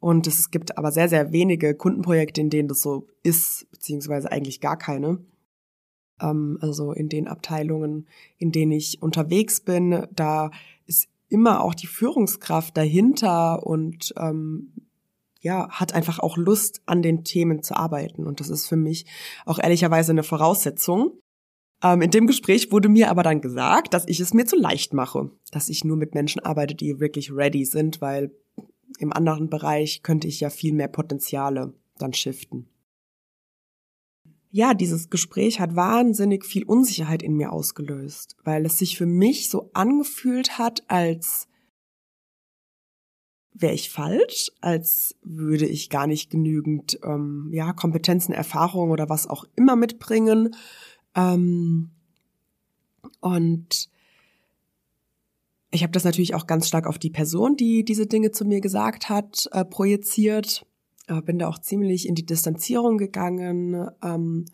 Und 0.00 0.26
es 0.26 0.50
gibt 0.50 0.76
aber 0.76 0.92
sehr, 0.92 1.08
sehr 1.08 1.32
wenige 1.32 1.74
Kundenprojekte, 1.74 2.40
in 2.40 2.50
denen 2.50 2.68
das 2.68 2.80
so 2.80 3.06
ist, 3.22 3.66
beziehungsweise 3.70 4.30
eigentlich 4.30 4.60
gar 4.60 4.76
keine. 4.76 5.24
Ähm, 6.20 6.58
also 6.60 6.92
in 6.92 7.08
den 7.08 7.28
Abteilungen, 7.28 8.08
in 8.38 8.50
denen 8.52 8.72
ich 8.72 9.00
unterwegs 9.00 9.60
bin, 9.60 10.06
da 10.12 10.50
ist 10.84 11.08
immer 11.28 11.62
auch 11.62 11.74
die 11.74 11.86
Führungskraft 11.86 12.76
dahinter 12.76 13.64
und 13.64 14.12
ähm, 14.18 14.72
ja, 15.40 15.68
hat 15.70 15.94
einfach 15.94 16.18
auch 16.18 16.36
Lust, 16.36 16.82
an 16.86 17.02
den 17.02 17.22
Themen 17.22 17.62
zu 17.62 17.76
arbeiten. 17.76 18.26
Und 18.26 18.40
das 18.40 18.48
ist 18.48 18.66
für 18.66 18.76
mich 18.76 19.06
auch 19.44 19.60
ehrlicherweise 19.60 20.10
eine 20.10 20.24
Voraussetzung. 20.24 21.12
Ähm, 21.82 22.02
in 22.02 22.10
dem 22.10 22.26
Gespräch 22.26 22.72
wurde 22.72 22.88
mir 22.88 23.10
aber 23.10 23.22
dann 23.22 23.40
gesagt, 23.40 23.94
dass 23.94 24.06
ich 24.08 24.20
es 24.20 24.34
mir 24.34 24.46
zu 24.46 24.56
leicht 24.56 24.94
mache, 24.94 25.30
dass 25.50 25.68
ich 25.68 25.84
nur 25.84 25.96
mit 25.96 26.14
Menschen 26.14 26.40
arbeite, 26.40 26.74
die 26.74 27.00
wirklich 27.00 27.32
ready 27.32 27.64
sind, 27.64 28.00
weil 28.00 28.30
im 28.98 29.12
anderen 29.12 29.50
Bereich 29.50 30.02
könnte 30.02 30.28
ich 30.28 30.40
ja 30.40 30.50
viel 30.50 30.72
mehr 30.72 30.88
Potenziale 30.88 31.74
dann 31.98 32.12
shiften. 32.12 32.68
Ja, 34.50 34.72
dieses 34.72 35.10
Gespräch 35.10 35.60
hat 35.60 35.76
wahnsinnig 35.76 36.46
viel 36.46 36.64
Unsicherheit 36.64 37.22
in 37.22 37.34
mir 37.34 37.52
ausgelöst, 37.52 38.36
weil 38.42 38.64
es 38.64 38.78
sich 38.78 38.96
für 38.96 39.04
mich 39.04 39.50
so 39.50 39.70
angefühlt 39.74 40.56
hat, 40.56 40.82
als 40.88 41.48
wäre 43.52 43.74
ich 43.74 43.90
falsch, 43.90 44.50
als 44.60 45.14
würde 45.22 45.66
ich 45.66 45.90
gar 45.90 46.06
nicht 46.06 46.30
genügend 46.30 46.98
ähm, 47.04 47.50
ja 47.52 47.72
Kompetenzen, 47.72 48.32
Erfahrungen 48.32 48.92
oder 48.92 49.08
was 49.08 49.26
auch 49.26 49.44
immer 49.56 49.76
mitbringen. 49.76 50.54
Ähm, 51.16 51.90
und 53.20 53.88
ich 55.70 55.82
habe 55.82 55.92
das 55.92 56.04
natürlich 56.04 56.34
auch 56.34 56.46
ganz 56.46 56.68
stark 56.68 56.86
auf 56.86 56.98
die 56.98 57.10
Person, 57.10 57.56
die 57.56 57.84
diese 57.84 58.06
Dinge 58.06 58.30
zu 58.30 58.44
mir 58.44 58.60
gesagt 58.60 59.08
hat, 59.08 59.48
äh, 59.52 59.64
projiziert. 59.64 60.64
Äh, 61.08 61.20
bin 61.22 61.38
da 61.38 61.48
auch 61.48 61.58
ziemlich 61.58 62.08
in 62.08 62.14
die 62.14 62.26
Distanzierung 62.26 62.98
gegangen 62.98 63.88
ähm, 64.02 64.44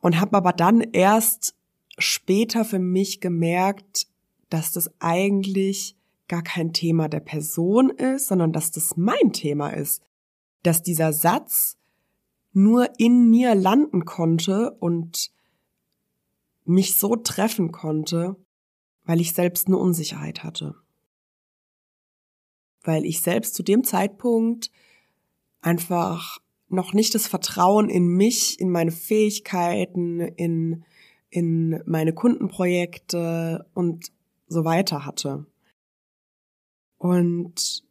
und 0.00 0.20
habe 0.20 0.36
aber 0.36 0.52
dann 0.52 0.80
erst 0.80 1.54
später 1.98 2.64
für 2.64 2.78
mich 2.78 3.20
gemerkt, 3.20 4.06
dass 4.50 4.72
das 4.72 4.90
eigentlich 5.00 5.96
gar 6.28 6.42
kein 6.42 6.72
Thema 6.72 7.08
der 7.08 7.20
Person 7.20 7.90
ist, 7.90 8.28
sondern 8.28 8.52
dass 8.52 8.70
das 8.70 8.96
mein 8.96 9.32
Thema 9.32 9.70
ist. 9.70 10.02
Dass 10.62 10.82
dieser 10.82 11.12
Satz 11.12 11.76
nur 12.52 12.88
in 12.98 13.28
mir 13.28 13.54
landen 13.54 14.04
konnte 14.04 14.70
und 14.72 15.33
mich 16.64 16.96
so 16.96 17.16
treffen 17.16 17.72
konnte, 17.72 18.36
weil 19.04 19.20
ich 19.20 19.34
selbst 19.34 19.66
eine 19.66 19.78
Unsicherheit 19.78 20.42
hatte. 20.42 20.74
Weil 22.82 23.04
ich 23.04 23.22
selbst 23.22 23.54
zu 23.54 23.62
dem 23.62 23.84
Zeitpunkt 23.84 24.70
einfach 25.60 26.38
noch 26.68 26.92
nicht 26.92 27.14
das 27.14 27.26
Vertrauen 27.26 27.88
in 27.88 28.06
mich, 28.06 28.58
in 28.60 28.70
meine 28.70 28.90
Fähigkeiten, 28.90 30.20
in, 30.20 30.84
in 31.30 31.82
meine 31.86 32.12
Kundenprojekte 32.12 33.66
und 33.74 34.10
so 34.46 34.64
weiter 34.64 35.04
hatte. 35.04 35.46
Und 36.96 37.84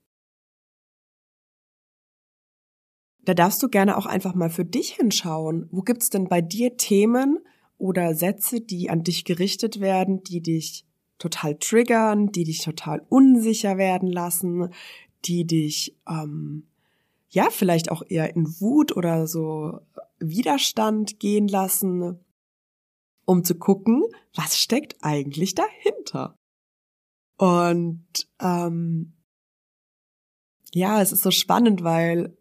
da 3.25 3.33
darfst 3.33 3.63
du 3.63 3.69
gerne 3.69 3.97
auch 3.97 4.05
einfach 4.05 4.35
mal 4.35 4.49
für 4.49 4.65
dich 4.65 4.95
hinschauen. 4.95 5.69
Wo 5.71 5.81
gibt's 5.81 6.09
denn 6.09 6.27
bei 6.27 6.41
dir 6.41 6.77
Themen 6.77 7.39
oder 7.77 8.15
Sätze, 8.15 8.61
die 8.61 8.89
an 8.89 9.03
dich 9.03 9.25
gerichtet 9.25 9.79
werden, 9.79 10.23
die 10.23 10.41
dich 10.41 10.85
total 11.17 11.55
triggern, 11.55 12.31
die 12.31 12.43
dich 12.43 12.59
total 12.59 13.05
unsicher 13.09 13.77
werden 13.77 14.11
lassen, 14.11 14.69
die 15.25 15.45
dich 15.45 15.95
ähm, 16.07 16.67
ja 17.29 17.49
vielleicht 17.49 17.91
auch 17.91 18.03
eher 18.07 18.35
in 18.35 18.45
Wut 18.59 18.95
oder 18.95 19.27
so 19.27 19.79
Widerstand 20.19 21.19
gehen 21.19 21.47
lassen, 21.47 22.19
um 23.25 23.43
zu 23.43 23.55
gucken, 23.55 24.03
was 24.35 24.57
steckt 24.57 24.97
eigentlich 25.01 25.55
dahinter. 25.55 26.37
Und 27.37 28.05
ähm, 28.39 29.13
ja, 30.73 31.01
es 31.01 31.11
ist 31.11 31.23
so 31.23 31.31
spannend, 31.31 31.83
weil 31.83 32.35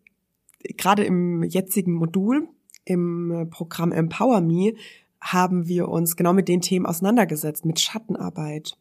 gerade 0.76 1.04
im 1.04 1.42
jetzigen 1.42 1.92
Modul 1.94 2.48
im 2.84 3.48
Programm 3.50 3.92
Empower 3.92 4.40
Me 4.40 4.74
haben 5.22 5.68
wir 5.68 5.88
uns 5.88 6.16
genau 6.16 6.32
mit 6.32 6.48
den 6.48 6.60
Themen 6.60 6.84
auseinandergesetzt, 6.84 7.64
mit 7.64 7.78
Schattenarbeit. 7.78 8.76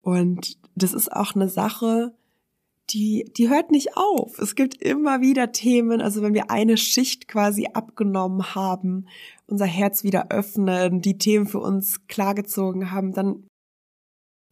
Und 0.00 0.58
das 0.76 0.94
ist 0.94 1.12
auch 1.12 1.34
eine 1.34 1.48
Sache, 1.48 2.14
die, 2.90 3.30
die 3.36 3.48
hört 3.48 3.70
nicht 3.70 3.96
auf. 3.96 4.38
Es 4.38 4.54
gibt 4.54 4.80
immer 4.80 5.20
wieder 5.20 5.50
Themen, 5.50 6.00
also 6.00 6.22
wenn 6.22 6.34
wir 6.34 6.50
eine 6.50 6.76
Schicht 6.76 7.26
quasi 7.26 7.68
abgenommen 7.72 8.54
haben, 8.54 9.06
unser 9.46 9.66
Herz 9.66 10.04
wieder 10.04 10.30
öffnen, 10.30 11.00
die 11.00 11.18
Themen 11.18 11.46
für 11.46 11.60
uns 11.60 12.06
klargezogen 12.06 12.92
haben, 12.92 13.12
dann 13.12 13.46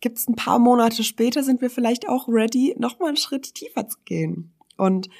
gibt's 0.01 0.29
ein 0.29 0.37
paar 0.37 0.59
Monate 0.59 1.05
später, 1.05 1.45
sind 1.45 1.61
wir 1.61 1.71
vielleicht 1.71 2.09
auch 2.09 2.29
ready, 2.29 2.75
nochmal 2.79 3.09
einen 3.09 3.17
Schritt 3.17 3.55
tiefer 3.55 3.87
zu 3.89 3.99
gehen. 4.05 4.53
Und 4.77 5.11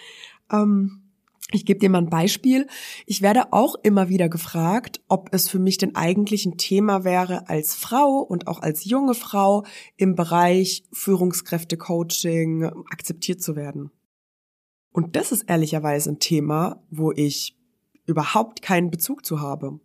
ähm, 0.51 1.10
ich 1.53 1.67
gebe 1.67 1.81
dir 1.81 1.91
mal 1.91 1.99
ein 1.99 2.11
Beispiel. 2.11 2.67
Ich 3.07 3.23
werde 3.23 3.53
auch 3.53 3.75
immer 3.83 4.09
wieder 4.09 4.29
gefragt, 4.29 5.01
ob 5.09 5.31
es 5.33 5.49
für 5.49 5.59
mich 5.59 5.79
denn 5.79 5.97
eigentlich 5.97 6.47
ein 6.47 6.59
Thema 6.59 7.05
wäre, 7.05 7.49
als 7.49 7.75
Frau 7.75 8.19
und 8.19 8.47
auch 8.47 8.61
als 8.61 8.85
junge 8.85 9.15
Frau 9.15 9.65
im 9.97 10.15
Bereich 10.15 10.85
Führungskräfte-Coaching 10.93 12.65
akzeptiert 12.91 13.43
zu 13.43 13.57
werden. 13.57 13.91
Und 14.93 15.17
das 15.17 15.33
ist 15.33 15.45
ehrlicherweise 15.49 16.11
ein 16.11 16.19
Thema, 16.19 16.83
wo 16.91 17.13
ich 17.13 17.57
überhaupt 18.07 18.63
keinen 18.63 18.91
Bezug 18.91 19.25
zu 19.25 19.41
habe. 19.41 19.81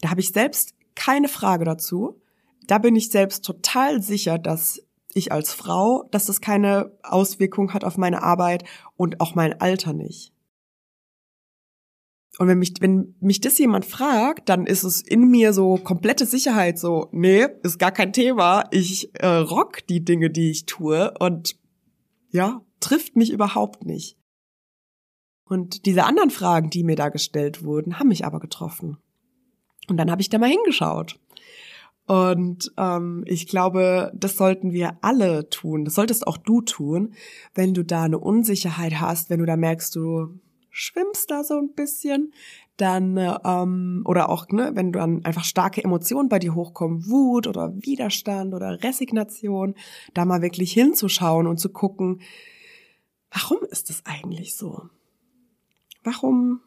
Da 0.00 0.10
habe 0.10 0.20
ich 0.20 0.32
selbst 0.32 0.74
keine 0.94 1.28
Frage 1.28 1.64
dazu. 1.64 2.20
Da 2.66 2.78
bin 2.78 2.96
ich 2.96 3.10
selbst 3.10 3.44
total 3.44 4.02
sicher, 4.02 4.38
dass 4.38 4.82
ich 5.12 5.32
als 5.32 5.52
Frau, 5.52 6.04
dass 6.10 6.26
das 6.26 6.40
keine 6.40 6.92
Auswirkung 7.02 7.74
hat 7.74 7.84
auf 7.84 7.96
meine 7.96 8.22
Arbeit 8.22 8.64
und 8.96 9.20
auch 9.20 9.34
mein 9.34 9.60
Alter 9.60 9.92
nicht. 9.92 10.32
Und 12.38 12.48
wenn 12.48 12.58
mich, 12.58 12.74
wenn 12.80 13.14
mich 13.20 13.40
das 13.40 13.58
jemand 13.58 13.84
fragt, 13.84 14.48
dann 14.48 14.66
ist 14.66 14.84
es 14.84 15.02
in 15.02 15.30
mir 15.30 15.52
so 15.52 15.76
komplette 15.76 16.26
Sicherheit, 16.26 16.78
so, 16.78 17.08
nee, 17.12 17.46
ist 17.62 17.78
gar 17.78 17.92
kein 17.92 18.12
Thema. 18.12 18.64
Ich 18.70 19.10
äh, 19.20 19.26
rock 19.26 19.86
die 19.88 20.04
Dinge, 20.04 20.30
die 20.30 20.50
ich 20.50 20.66
tue 20.66 21.12
und 21.18 21.56
ja, 22.30 22.62
trifft 22.78 23.16
mich 23.16 23.30
überhaupt 23.30 23.84
nicht. 23.84 24.16
Und 25.44 25.84
diese 25.86 26.04
anderen 26.04 26.30
Fragen, 26.30 26.70
die 26.70 26.84
mir 26.84 26.94
da 26.94 27.08
gestellt 27.08 27.64
wurden, 27.64 27.98
haben 27.98 28.08
mich 28.08 28.24
aber 28.24 28.38
getroffen. 28.38 28.98
Und 29.88 29.96
dann 29.96 30.10
habe 30.10 30.22
ich 30.22 30.28
da 30.28 30.38
mal 30.38 30.48
hingeschaut. 30.48 31.18
Und 32.06 32.72
ähm, 32.76 33.24
ich 33.26 33.48
glaube, 33.48 34.12
das 34.14 34.36
sollten 34.36 34.72
wir 34.72 34.98
alle 35.00 35.48
tun. 35.48 35.84
Das 35.84 35.94
solltest 35.94 36.26
auch 36.26 36.36
du 36.36 36.60
tun, 36.60 37.14
wenn 37.54 37.74
du 37.74 37.84
da 37.84 38.04
eine 38.04 38.18
Unsicherheit 38.18 39.00
hast, 39.00 39.30
wenn 39.30 39.40
du 39.40 39.46
da 39.46 39.56
merkst, 39.56 39.94
du 39.94 40.40
schwimmst 40.80 41.30
da 41.30 41.44
so 41.44 41.58
ein 41.58 41.74
bisschen, 41.74 42.32
dann 42.78 43.18
ähm, 43.44 44.02
oder 44.06 44.30
auch 44.30 44.48
ne, 44.48 44.70
wenn 44.74 44.92
dann 44.92 45.24
einfach 45.24 45.44
starke 45.44 45.84
Emotionen 45.84 46.30
bei 46.30 46.38
dir 46.38 46.54
hochkommen, 46.54 47.06
Wut 47.06 47.46
oder 47.46 47.74
Widerstand 47.76 48.54
oder 48.54 48.82
Resignation, 48.82 49.74
da 50.14 50.24
mal 50.24 50.40
wirklich 50.40 50.72
hinzuschauen 50.72 51.46
und 51.46 51.58
zu 51.58 51.68
gucken, 51.68 52.22
warum 53.30 53.58
ist 53.70 53.90
das 53.90 54.02
eigentlich 54.06 54.56
so? 54.56 54.88
Warum 56.02 56.60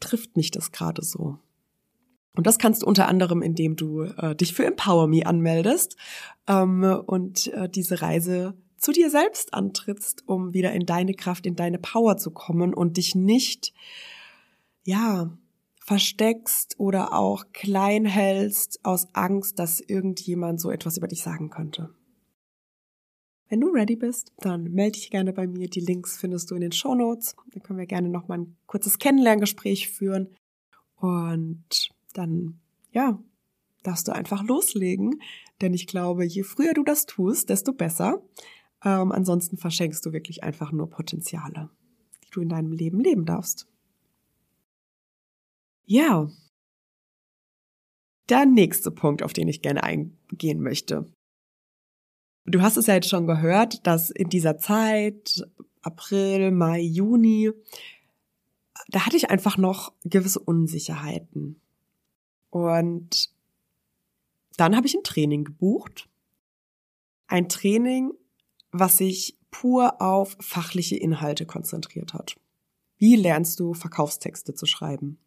trifft 0.00 0.36
mich 0.36 0.50
das 0.50 0.70
gerade 0.72 1.02
so? 1.02 1.38
Und 2.36 2.46
das 2.46 2.58
kannst 2.58 2.82
du 2.82 2.86
unter 2.86 3.08
anderem, 3.08 3.40
indem 3.40 3.76
du 3.76 4.02
äh, 4.02 4.36
dich 4.36 4.52
für 4.52 4.66
Empower 4.66 5.06
Me 5.06 5.24
anmeldest 5.24 5.96
ähm, 6.46 6.84
und 7.06 7.46
äh, 7.48 7.68
diese 7.68 8.02
Reise 8.02 8.54
zu 8.80 8.92
dir 8.92 9.10
selbst 9.10 9.54
antrittst, 9.54 10.26
um 10.26 10.54
wieder 10.54 10.72
in 10.72 10.86
deine 10.86 11.14
Kraft, 11.14 11.46
in 11.46 11.54
deine 11.54 11.78
Power 11.78 12.16
zu 12.16 12.30
kommen 12.30 12.74
und 12.74 12.96
dich 12.96 13.14
nicht, 13.14 13.72
ja, 14.84 15.30
versteckst 15.84 16.78
oder 16.78 17.12
auch 17.12 17.46
klein 17.52 18.04
hältst 18.06 18.84
aus 18.84 19.08
Angst, 19.12 19.58
dass 19.58 19.80
irgendjemand 19.80 20.60
so 20.60 20.70
etwas 20.70 20.96
über 20.96 21.08
dich 21.08 21.22
sagen 21.22 21.50
könnte. 21.50 21.94
Wenn 23.48 23.60
du 23.60 23.68
ready 23.68 23.96
bist, 23.96 24.32
dann 24.38 24.64
melde 24.72 24.92
dich 24.92 25.10
gerne 25.10 25.32
bei 25.32 25.46
mir. 25.46 25.68
Die 25.68 25.80
Links 25.80 26.16
findest 26.16 26.50
du 26.50 26.54
in 26.54 26.60
den 26.60 26.72
Show 26.72 26.94
Notes. 26.94 27.34
Dann 27.52 27.62
können 27.62 27.80
wir 27.80 27.86
gerne 27.86 28.08
noch 28.08 28.28
mal 28.28 28.38
ein 28.38 28.56
kurzes 28.66 28.98
Kennenlerngespräch 28.98 29.88
führen. 29.90 30.28
Und 30.94 31.90
dann, 32.14 32.60
ja, 32.92 33.18
darfst 33.82 34.06
du 34.06 34.12
einfach 34.12 34.44
loslegen, 34.44 35.20
denn 35.60 35.74
ich 35.74 35.86
glaube, 35.86 36.24
je 36.24 36.44
früher 36.44 36.74
du 36.74 36.84
das 36.84 37.06
tust, 37.06 37.50
desto 37.50 37.72
besser. 37.72 38.22
Ähm, 38.84 39.12
ansonsten 39.12 39.56
verschenkst 39.56 40.04
du 40.04 40.12
wirklich 40.12 40.42
einfach 40.42 40.72
nur 40.72 40.88
Potenziale, 40.88 41.70
die 42.24 42.30
du 42.30 42.40
in 42.40 42.48
deinem 42.48 42.72
Leben 42.72 43.00
leben 43.00 43.24
darfst. 43.26 43.66
Ja. 45.84 46.30
Der 48.28 48.46
nächste 48.46 48.90
Punkt, 48.90 49.22
auf 49.22 49.32
den 49.32 49.48
ich 49.48 49.60
gerne 49.60 49.82
eingehen 49.82 50.62
möchte. 50.62 51.12
Du 52.46 52.62
hast 52.62 52.76
es 52.76 52.86
ja 52.86 52.94
jetzt 52.94 53.08
schon 53.08 53.26
gehört, 53.26 53.86
dass 53.86 54.10
in 54.10 54.28
dieser 54.28 54.58
Zeit, 54.58 55.44
April, 55.82 56.50
Mai, 56.52 56.80
Juni, 56.80 57.50
da 58.88 59.04
hatte 59.04 59.16
ich 59.16 59.30
einfach 59.30 59.56
noch 59.56 59.92
gewisse 60.04 60.40
Unsicherheiten. 60.40 61.60
Und 62.50 63.30
dann 64.56 64.76
habe 64.76 64.86
ich 64.86 64.94
ein 64.94 65.04
Training 65.04 65.44
gebucht. 65.44 66.08
Ein 67.26 67.48
Training, 67.48 68.12
was 68.72 68.98
sich 68.98 69.38
pur 69.50 70.00
auf 70.00 70.36
fachliche 70.40 70.96
Inhalte 70.96 71.46
konzentriert 71.46 72.14
hat. 72.14 72.36
Wie 72.98 73.16
lernst 73.16 73.58
du 73.60 73.74
Verkaufstexte 73.74 74.54
zu 74.54 74.66
schreiben? 74.66 75.18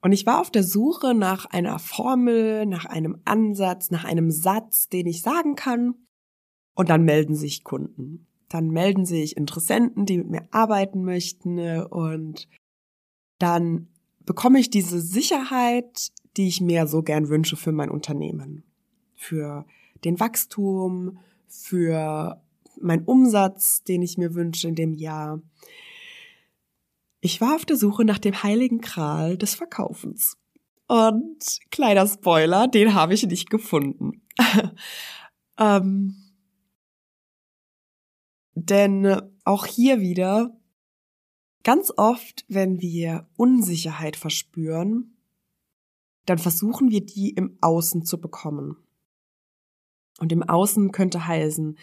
Und 0.00 0.12
ich 0.12 0.24
war 0.24 0.40
auf 0.40 0.50
der 0.50 0.62
Suche 0.62 1.14
nach 1.14 1.46
einer 1.46 1.78
Formel, 1.78 2.64
nach 2.66 2.84
einem 2.84 3.20
Ansatz, 3.24 3.90
nach 3.90 4.04
einem 4.04 4.30
Satz, 4.30 4.88
den 4.88 5.06
ich 5.06 5.22
sagen 5.22 5.56
kann. 5.56 5.94
Und 6.74 6.90
dann 6.90 7.04
melden 7.04 7.34
sich 7.34 7.64
Kunden. 7.64 8.26
Dann 8.48 8.70
melden 8.70 9.04
sich 9.04 9.36
Interessenten, 9.36 10.06
die 10.06 10.18
mit 10.18 10.30
mir 10.30 10.48
arbeiten 10.52 11.02
möchten. 11.02 11.58
Und 11.58 12.46
dann 13.38 13.88
bekomme 14.24 14.60
ich 14.60 14.70
diese 14.70 15.00
Sicherheit, 15.00 16.12
die 16.36 16.46
ich 16.46 16.60
mir 16.60 16.86
so 16.86 17.02
gern 17.02 17.28
wünsche 17.28 17.56
für 17.56 17.72
mein 17.72 17.90
Unternehmen. 17.90 18.62
Für 19.14 19.66
den 20.04 20.20
Wachstum, 20.20 21.18
für 21.48 22.42
meinen 22.80 23.04
Umsatz, 23.04 23.82
den 23.84 24.02
ich 24.02 24.18
mir 24.18 24.34
wünsche 24.34 24.68
in 24.68 24.74
dem 24.74 24.94
Jahr. 24.94 25.40
Ich 27.20 27.40
war 27.40 27.56
auf 27.56 27.64
der 27.64 27.76
Suche 27.76 28.04
nach 28.04 28.18
dem 28.18 28.42
heiligen 28.42 28.80
Kral 28.80 29.36
des 29.36 29.54
Verkaufens. 29.54 30.36
Und 30.88 31.58
kleiner 31.70 32.06
Spoiler, 32.06 32.68
den 32.68 32.94
habe 32.94 33.14
ich 33.14 33.26
nicht 33.26 33.50
gefunden. 33.50 34.22
ähm, 35.58 36.14
denn 38.54 39.20
auch 39.44 39.66
hier 39.66 40.00
wieder, 40.00 40.56
ganz 41.64 41.92
oft, 41.96 42.44
wenn 42.48 42.80
wir 42.80 43.28
Unsicherheit 43.36 44.16
verspüren, 44.16 45.16
dann 46.26 46.38
versuchen 46.38 46.90
wir 46.90 47.04
die 47.04 47.30
im 47.30 47.58
Außen 47.60 48.04
zu 48.04 48.20
bekommen. 48.20 48.76
Und 50.18 50.32
im 50.32 50.42
Außen 50.42 50.92
könnte 50.92 51.26
heißen, 51.26 51.76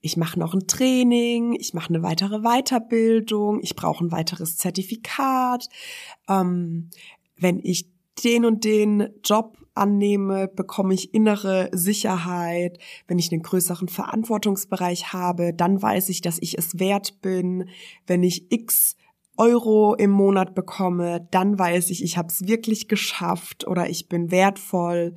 ich 0.00 0.16
mache 0.16 0.38
noch 0.38 0.54
ein 0.54 0.66
Training, 0.68 1.54
ich 1.58 1.74
mache 1.74 1.88
eine 1.88 2.02
weitere 2.02 2.40
Weiterbildung, 2.42 3.60
ich 3.62 3.74
brauche 3.74 4.04
ein 4.04 4.12
weiteres 4.12 4.56
Zertifikat. 4.56 5.68
Ähm, 6.28 6.90
wenn 7.36 7.58
ich 7.58 7.88
den 8.22 8.44
und 8.44 8.64
den 8.64 9.08
Job 9.24 9.56
annehme, 9.74 10.46
bekomme 10.48 10.94
ich 10.94 11.14
innere 11.14 11.68
Sicherheit. 11.72 12.78
Wenn 13.08 13.18
ich 13.18 13.32
einen 13.32 13.42
größeren 13.42 13.88
Verantwortungsbereich 13.88 15.12
habe, 15.12 15.52
dann 15.54 15.80
weiß 15.80 16.10
ich, 16.10 16.20
dass 16.20 16.38
ich 16.40 16.58
es 16.58 16.78
wert 16.78 17.20
bin. 17.22 17.68
Wenn 18.06 18.22
ich 18.22 18.52
X 18.52 18.96
Euro 19.36 19.94
im 19.94 20.10
Monat 20.10 20.54
bekomme, 20.54 21.26
dann 21.30 21.58
weiß 21.58 21.90
ich, 21.90 22.04
ich 22.04 22.18
habe 22.18 22.28
es 22.28 22.46
wirklich 22.46 22.88
geschafft 22.88 23.66
oder 23.66 23.88
ich 23.88 24.08
bin 24.08 24.30
wertvoll. 24.30 25.16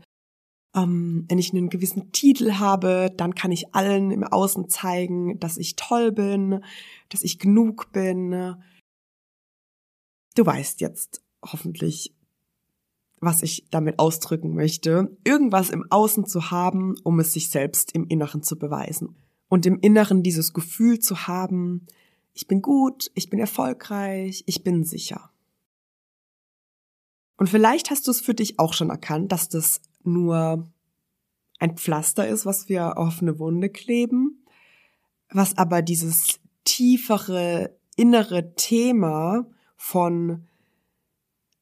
Ähm, 0.75 1.25
wenn 1.29 1.37
ich 1.37 1.53
einen 1.53 1.69
gewissen 1.69 2.11
Titel 2.11 2.53
habe, 2.53 3.11
dann 3.15 3.35
kann 3.35 3.51
ich 3.51 3.75
allen 3.75 4.11
im 4.11 4.23
Außen 4.23 4.69
zeigen, 4.69 5.39
dass 5.39 5.57
ich 5.57 5.75
toll 5.75 6.11
bin, 6.11 6.63
dass 7.09 7.23
ich 7.23 7.39
genug 7.39 7.91
bin. 7.91 8.55
Du 10.35 10.45
weißt 10.45 10.81
jetzt 10.81 11.21
hoffentlich, 11.43 12.15
was 13.19 13.43
ich 13.43 13.67
damit 13.69 13.99
ausdrücken 13.99 14.55
möchte. 14.55 15.15
Irgendwas 15.23 15.69
im 15.69 15.85
Außen 15.89 16.25
zu 16.25 16.51
haben, 16.51 16.95
um 17.03 17.19
es 17.19 17.33
sich 17.33 17.49
selbst 17.49 17.93
im 17.93 18.07
Inneren 18.07 18.43
zu 18.43 18.57
beweisen. 18.57 19.15
Und 19.49 19.65
im 19.65 19.79
Inneren 19.79 20.23
dieses 20.23 20.53
Gefühl 20.53 20.99
zu 20.99 21.27
haben, 21.27 21.85
ich 22.33 22.47
bin 22.47 22.61
gut, 22.61 23.11
ich 23.13 23.29
bin 23.29 23.39
erfolgreich, 23.39 24.43
ich 24.47 24.63
bin 24.63 24.83
sicher. 24.83 25.29
Und 27.37 27.49
vielleicht 27.49 27.91
hast 27.91 28.07
du 28.07 28.11
es 28.11 28.21
für 28.21 28.33
dich 28.33 28.59
auch 28.59 28.73
schon 28.73 28.89
erkannt, 28.89 29.31
dass 29.31 29.49
das 29.49 29.81
nur 30.05 30.67
ein 31.59 31.77
Pflaster 31.77 32.27
ist, 32.27 32.45
was 32.45 32.69
wir 32.69 32.97
auf 32.97 33.21
eine 33.21 33.39
Wunde 33.39 33.69
kleben, 33.69 34.45
was 35.29 35.57
aber 35.57 35.81
dieses 35.81 36.39
tiefere 36.63 37.77
innere 37.95 38.55
Thema 38.55 39.45
von 39.75 40.47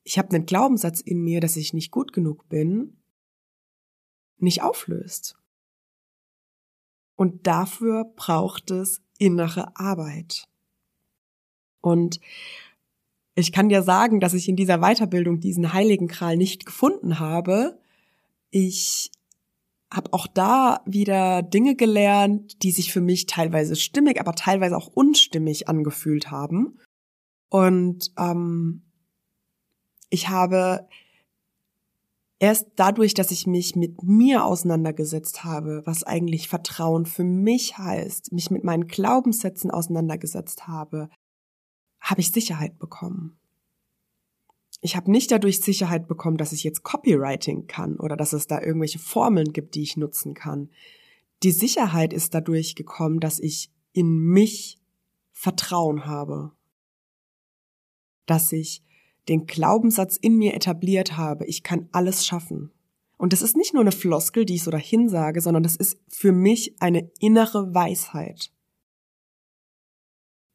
ich 0.04 0.18
habe 0.18 0.36
einen 0.36 0.46
Glaubenssatz 0.46 1.00
in 1.00 1.22
mir, 1.24 1.42
dass 1.42 1.56
ich 1.56 1.74
nicht 1.74 1.92
gut 1.92 2.12
genug 2.12 2.50
bin, 2.50 2.98
nicht 4.38 4.64
auflöst. 4.64 5.38
Und 7.16 7.46
dafür 7.46 8.06
braucht 8.16 8.72
es 8.72 9.02
innere 9.20 9.76
Arbeit. 9.78 10.48
Und 11.82 12.20
ich 13.36 13.52
kann 13.52 13.70
dir 13.70 13.84
sagen, 13.84 14.20
dass 14.20 14.34
ich 14.34 14.50
in 14.50 14.56
dieser 14.56 14.80
Weiterbildung 14.80 15.40
diesen 15.40 15.74
heiligen 15.74 16.08
Kral 16.08 16.36
nicht 16.36 16.66
gefunden 16.66 17.20
habe. 17.20 17.80
Ich 18.52 19.12
habe 19.92 20.14
auch 20.14 20.28
da 20.28 20.82
wieder 20.86 21.42
Dinge 21.42 21.76
gelernt, 21.76 22.64
die 22.64 22.72
sich 22.72 22.94
für 22.94 23.02
mich 23.02 23.26
teilweise 23.26 23.76
stimmig, 23.76 24.20
aber 24.20 24.34
teilweise 24.34 24.78
auch 24.78 24.88
unstimmig 24.88 25.68
angefühlt 25.68 26.32
haben. 26.32 26.80
Und 27.50 28.14
ähm, 28.18 28.84
ich 30.10 30.30
habe 30.30 30.88
erst 32.40 32.68
dadurch, 32.78 33.14
dass 33.14 33.32
ich 33.32 33.48
mich 33.48 33.76
mit 33.76 34.02
mir 34.04 34.46
auseinandergesetzt 34.46 35.44
habe, 35.44 35.82
was 35.86 36.04
eigentlich 36.04 36.48
Vertrauen 36.48 37.06
für 37.06 37.26
mich 37.26 37.78
heißt, 37.78 38.32
mich 38.32 38.50
mit 38.50 38.64
meinen 38.64 38.88
Glaubenssätzen 38.88 39.72
auseinandergesetzt 39.72 40.68
habe, 40.68 41.10
habe 42.00 42.22
ich 42.22 42.32
Sicherheit 42.32 42.80
bekommen. 42.80 43.41
Ich 44.82 44.96
habe 44.96 45.12
nicht 45.12 45.32
dadurch 45.32 45.62
Sicherheit 45.62 46.08
bekommen, 46.08 46.38
dass 46.38 46.54
ich 46.54 46.64
jetzt 46.64 46.82
Copywriting 46.82 47.68
kann 47.68 47.98
oder 47.98 48.18
dass 48.18 48.34
es 48.34 48.48
da 48.48 48.60
irgendwelche 48.60 48.98
Formeln 49.00 49.54
gibt, 49.54 49.76
die 49.76 49.84
ich 49.84 49.96
nutzen 49.96 50.34
kann. 50.34 50.72
Die 51.44 51.52
Sicherheit 51.52 52.14
ist 52.14 52.34
dadurch 52.34 52.74
gekommen, 52.74 53.20
dass 53.20 53.40
ich 53.40 53.72
in 53.94 54.18
mich 54.18 54.80
Vertrauen 55.32 56.06
habe. 56.06 56.52
Dass 58.26 58.52
ich 58.52 58.84
den 59.28 59.46
Glaubenssatz 59.46 60.18
in 60.18 60.38
mir 60.38 60.56
etabliert 60.56 61.16
habe, 61.16 61.46
ich 61.46 61.62
kann 61.62 61.88
alles 61.92 62.26
schaffen. 62.26 62.72
Und 63.18 63.34
das 63.34 63.44
ist 63.44 63.56
nicht 63.56 63.76
nur 63.76 63.82
eine 63.82 63.92
Floskel, 63.92 64.46
die 64.46 64.56
ich 64.56 64.64
so 64.64 64.72
dahin 64.72 65.08
sage, 65.08 65.42
sondern 65.42 65.62
das 65.62 65.76
ist 65.76 66.00
für 66.08 66.32
mich 66.32 66.82
eine 66.82 67.12
innere 67.20 67.72
Weisheit. 67.76 68.52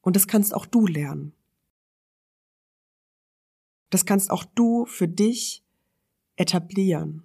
Und 0.00 0.16
das 0.16 0.26
kannst 0.26 0.52
auch 0.52 0.66
du 0.66 0.86
lernen. 0.88 1.35
Das 3.96 4.04
kannst 4.04 4.30
auch 4.30 4.44
du 4.44 4.84
für 4.84 5.08
dich 5.08 5.64
etablieren. 6.36 7.22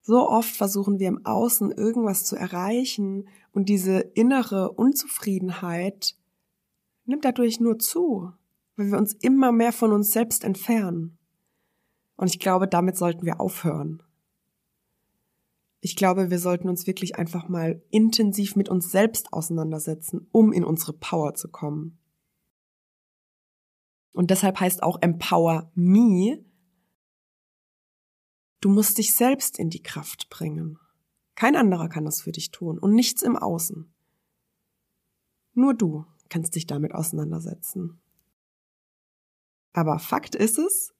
So 0.00 0.28
oft 0.28 0.54
versuchen 0.54 1.00
wir 1.00 1.08
im 1.08 1.26
Außen 1.26 1.72
irgendwas 1.72 2.24
zu 2.24 2.36
erreichen 2.36 3.28
und 3.50 3.68
diese 3.68 3.98
innere 3.98 4.70
Unzufriedenheit 4.70 6.16
nimmt 7.04 7.24
dadurch 7.24 7.58
nur 7.58 7.80
zu, 7.80 8.30
weil 8.76 8.92
wir 8.92 8.98
uns 8.98 9.12
immer 9.12 9.50
mehr 9.50 9.72
von 9.72 9.90
uns 9.90 10.12
selbst 10.12 10.44
entfernen. 10.44 11.18
Und 12.14 12.28
ich 12.28 12.38
glaube, 12.38 12.68
damit 12.68 12.96
sollten 12.96 13.26
wir 13.26 13.40
aufhören. 13.40 14.04
Ich 15.80 15.96
glaube, 15.96 16.30
wir 16.30 16.38
sollten 16.38 16.68
uns 16.68 16.86
wirklich 16.86 17.16
einfach 17.16 17.48
mal 17.48 17.82
intensiv 17.90 18.54
mit 18.54 18.68
uns 18.68 18.92
selbst 18.92 19.32
auseinandersetzen, 19.32 20.28
um 20.30 20.52
in 20.52 20.62
unsere 20.62 20.92
Power 20.92 21.34
zu 21.34 21.48
kommen. 21.48 21.98
Und 24.12 24.30
deshalb 24.30 24.60
heißt 24.60 24.82
auch 24.82 25.00
Empower 25.00 25.70
Me, 25.74 26.44
du 28.60 28.68
musst 28.68 28.98
dich 28.98 29.14
selbst 29.14 29.58
in 29.58 29.70
die 29.70 29.82
Kraft 29.82 30.28
bringen. 30.28 30.78
Kein 31.34 31.56
anderer 31.56 31.88
kann 31.88 32.04
das 32.04 32.22
für 32.22 32.32
dich 32.32 32.50
tun 32.50 32.78
und 32.78 32.94
nichts 32.94 33.22
im 33.22 33.36
Außen. 33.36 33.92
Nur 35.54 35.74
du 35.74 36.06
kannst 36.28 36.54
dich 36.54 36.66
damit 36.66 36.94
auseinandersetzen. 36.94 38.00
Aber 39.72 39.98
Fakt 39.98 40.34
ist 40.34 40.58
es, 40.58 40.94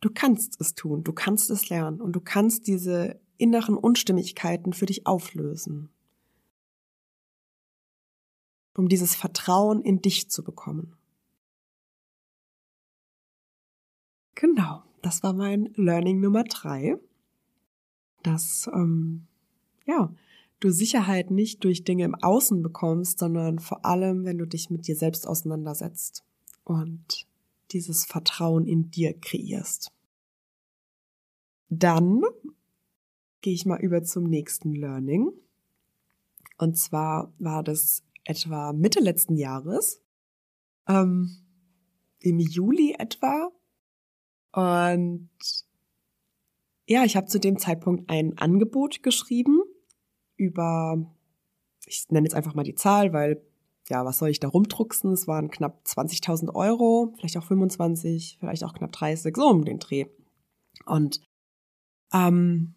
du 0.00 0.10
kannst 0.12 0.60
es 0.60 0.74
tun, 0.74 1.04
du 1.04 1.12
kannst 1.12 1.50
es 1.50 1.68
lernen 1.68 2.00
und 2.00 2.12
du 2.12 2.20
kannst 2.20 2.66
diese 2.66 3.20
inneren 3.36 3.76
Unstimmigkeiten 3.76 4.72
für 4.72 4.86
dich 4.86 5.06
auflösen, 5.06 5.90
um 8.74 8.88
dieses 8.88 9.14
Vertrauen 9.14 9.82
in 9.82 10.00
dich 10.00 10.30
zu 10.30 10.42
bekommen. 10.42 10.96
Genau, 14.34 14.82
das 15.02 15.22
war 15.22 15.32
mein 15.32 15.72
Learning 15.76 16.20
Nummer 16.20 16.44
drei. 16.44 16.96
Dass, 18.22 18.68
ähm, 18.72 19.26
ja, 19.84 20.12
du 20.60 20.70
Sicherheit 20.70 21.30
nicht 21.30 21.62
durch 21.64 21.84
Dinge 21.84 22.04
im 22.04 22.14
Außen 22.14 22.62
bekommst, 22.62 23.18
sondern 23.18 23.58
vor 23.58 23.84
allem, 23.84 24.24
wenn 24.24 24.38
du 24.38 24.46
dich 24.46 24.70
mit 24.70 24.86
dir 24.86 24.96
selbst 24.96 25.26
auseinandersetzt 25.26 26.24
und 26.64 27.26
dieses 27.72 28.04
Vertrauen 28.04 28.66
in 28.66 28.90
dir 28.90 29.12
kreierst. 29.18 29.92
Dann 31.68 32.22
gehe 33.40 33.52
ich 33.52 33.66
mal 33.66 33.80
über 33.80 34.02
zum 34.02 34.24
nächsten 34.24 34.74
Learning. 34.74 35.30
Und 36.56 36.78
zwar 36.78 37.32
war 37.38 37.62
das 37.62 38.02
etwa 38.24 38.72
Mitte 38.72 39.00
letzten 39.00 39.36
Jahres, 39.36 40.00
ähm, 40.88 41.36
im 42.20 42.38
Juli 42.38 42.94
etwa. 42.98 43.50
Und 44.54 45.30
ja, 46.86 47.04
ich 47.04 47.16
habe 47.16 47.26
zu 47.26 47.40
dem 47.40 47.58
Zeitpunkt 47.58 48.08
ein 48.08 48.38
Angebot 48.38 49.02
geschrieben 49.02 49.60
über, 50.36 51.12
ich 51.86 52.06
nenne 52.10 52.26
jetzt 52.26 52.34
einfach 52.34 52.54
mal 52.54 52.62
die 52.62 52.74
Zahl, 52.74 53.12
weil 53.12 53.42
ja, 53.88 54.04
was 54.04 54.18
soll 54.18 54.30
ich 54.30 54.40
da 54.40 54.48
rumdrucksen? 54.48 55.12
Es 55.12 55.26
waren 55.26 55.50
knapp 55.50 55.82
20.000 55.84 56.54
Euro, 56.54 57.12
vielleicht 57.16 57.36
auch 57.36 57.44
25, 57.44 58.38
vielleicht 58.40 58.64
auch 58.64 58.72
knapp 58.74 58.92
30, 58.92 59.36
so 59.36 59.48
um 59.48 59.64
den 59.64 59.78
Dreh. 59.78 60.06
Und 60.86 61.20
ähm, 62.12 62.74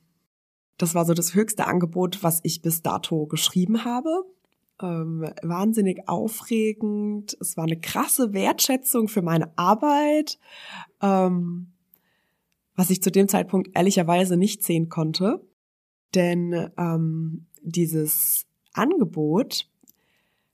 das 0.77 0.95
war 0.95 1.05
so 1.05 1.13
das 1.13 1.33
höchste 1.33 1.67
Angebot, 1.67 2.23
was 2.23 2.39
ich 2.43 2.61
bis 2.61 2.81
dato 2.81 3.27
geschrieben 3.27 3.85
habe. 3.85 4.25
Ähm, 4.81 5.27
wahnsinnig 5.41 6.07
aufregend. 6.07 7.35
Es 7.41 7.57
war 7.57 7.63
eine 7.63 7.79
krasse 7.79 8.33
Wertschätzung 8.33 9.07
für 9.07 9.23
meine 9.23 9.57
Arbeit, 9.57 10.39
ähm, 11.01 11.73
was 12.75 12.91
ich 12.91 13.01
zu 13.01 13.11
dem 13.11 13.27
Zeitpunkt 13.27 13.71
ehrlicherweise 13.75 14.37
nicht 14.37 14.63
sehen 14.63 14.87
konnte. 14.89 15.41
Denn 16.13 16.69
ähm, 16.77 17.47
dieses 17.61 18.45
Angebot 18.73 19.67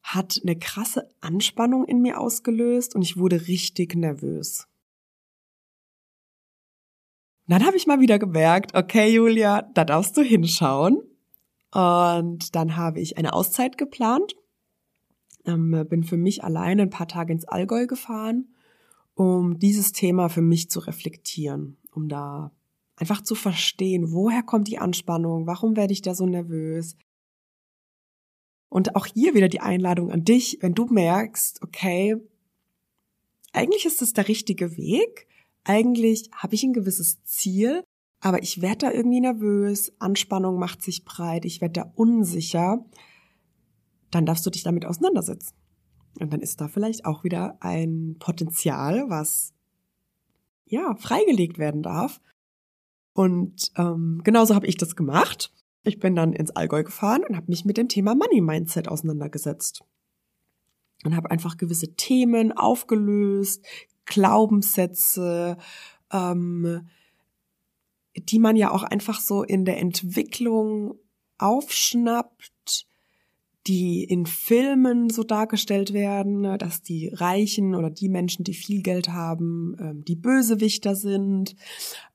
hat 0.01 0.39
eine 0.43 0.57
krasse 0.57 1.09
Anspannung 1.21 1.85
in 1.85 2.01
mir 2.01 2.19
ausgelöst 2.19 2.95
und 2.95 3.01
ich 3.01 3.17
wurde 3.17 3.47
richtig 3.47 3.95
nervös. 3.95 4.67
Dann 7.47 7.65
habe 7.65 7.75
ich 7.75 7.87
mal 7.87 7.99
wieder 7.99 8.19
gemerkt, 8.19 8.73
okay, 8.75 9.13
Julia, 9.13 9.63
da 9.73 9.83
darfst 9.83 10.15
du 10.15 10.21
hinschauen. 10.21 11.03
Und 11.73 12.55
dann 12.55 12.75
habe 12.75 12.99
ich 12.99 13.17
eine 13.17 13.33
Auszeit 13.33 13.79
geplant, 13.79 14.35
ähm, 15.45 15.85
bin 15.89 16.03
für 16.03 16.17
mich 16.17 16.43
alleine 16.43 16.83
ein 16.83 16.91
paar 16.91 17.07
Tage 17.07 17.33
ins 17.33 17.45
Allgäu 17.45 17.87
gefahren, 17.87 18.53
um 19.15 19.57
dieses 19.57 19.91
Thema 19.91 20.29
für 20.29 20.43
mich 20.43 20.69
zu 20.69 20.79
reflektieren, 20.79 21.77
um 21.91 22.09
da 22.09 22.51
einfach 22.95 23.21
zu 23.21 23.33
verstehen, 23.33 24.11
woher 24.11 24.43
kommt 24.43 24.67
die 24.67 24.77
Anspannung, 24.77 25.47
warum 25.47 25.75
werde 25.75 25.93
ich 25.93 26.03
da 26.03 26.13
so 26.13 26.27
nervös. 26.27 26.95
Und 28.69 28.95
auch 28.95 29.07
hier 29.07 29.33
wieder 29.33 29.49
die 29.49 29.61
Einladung 29.61 30.11
an 30.11 30.23
dich, 30.23 30.59
wenn 30.61 30.75
du 30.75 30.85
merkst, 30.85 31.63
okay, 31.63 32.17
eigentlich 33.51 33.85
ist 33.85 34.03
es 34.03 34.13
der 34.13 34.27
richtige 34.27 34.77
Weg, 34.77 35.27
eigentlich 35.63 36.29
habe 36.35 36.53
ich 36.53 36.63
ein 36.63 36.73
gewisses 36.73 37.23
Ziel, 37.23 37.83
aber 38.23 38.41
ich 38.41 38.61
werde 38.61 38.85
da 38.85 38.91
irgendwie 38.91 39.19
nervös, 39.19 39.91
Anspannung 39.99 40.57
macht 40.57 40.81
sich 40.81 41.03
breit, 41.03 41.43
ich 41.43 41.59
werde 41.59 41.81
da 41.81 41.91
unsicher, 41.95 42.85
dann 44.11 44.25
darfst 44.25 44.45
du 44.45 44.49
dich 44.49 44.63
damit 44.63 44.85
auseinandersetzen. 44.85 45.53
Und 46.19 46.31
dann 46.31 46.39
ist 46.39 46.61
da 46.61 46.69
vielleicht 46.69 47.05
auch 47.05 47.25
wieder 47.25 47.57
ein 47.59 48.15
Potenzial, 48.19 49.09
was 49.09 49.53
ja 50.63 50.95
freigelegt 50.95 51.57
werden 51.57 51.83
darf. 51.83 52.21
Und 53.13 53.71
ähm, 53.75 54.21
genauso 54.23 54.55
habe 54.55 54.67
ich 54.67 54.77
das 54.77 54.95
gemacht. 54.95 55.51
Ich 55.83 55.99
bin 55.99 56.15
dann 56.15 56.31
ins 56.31 56.51
Allgäu 56.51 56.83
gefahren 56.83 57.23
und 57.27 57.35
habe 57.35 57.47
mich 57.49 57.65
mit 57.65 57.75
dem 57.75 57.89
Thema 57.89 58.15
Money 58.15 58.39
Mindset 58.39 58.87
auseinandergesetzt 58.87 59.83
und 61.03 61.13
habe 61.15 61.29
einfach 61.29 61.57
gewisse 61.57 61.93
Themen 61.95 62.53
aufgelöst, 62.53 63.65
Glaubenssätze, 64.05 65.57
ähm, 66.11 66.87
die 68.15 68.39
man 68.39 68.55
ja 68.55 68.71
auch 68.71 68.83
einfach 68.83 69.19
so 69.19 69.43
in 69.43 69.65
der 69.65 69.79
Entwicklung 69.79 70.95
aufschnappt, 71.37 72.87
die 73.67 74.03
in 74.03 74.25
Filmen 74.25 75.09
so 75.09 75.23
dargestellt 75.23 75.93
werden, 75.93 76.41
ne, 76.41 76.57
dass 76.57 76.81
die 76.81 77.09
Reichen 77.09 77.75
oder 77.75 77.89
die 77.89 78.09
Menschen, 78.09 78.43
die 78.43 78.53
viel 78.53 78.81
Geld 78.81 79.09
haben, 79.09 79.75
ähm, 79.79 80.03
die 80.03 80.17
Bösewichter 80.17 80.95
sind, 80.95 81.55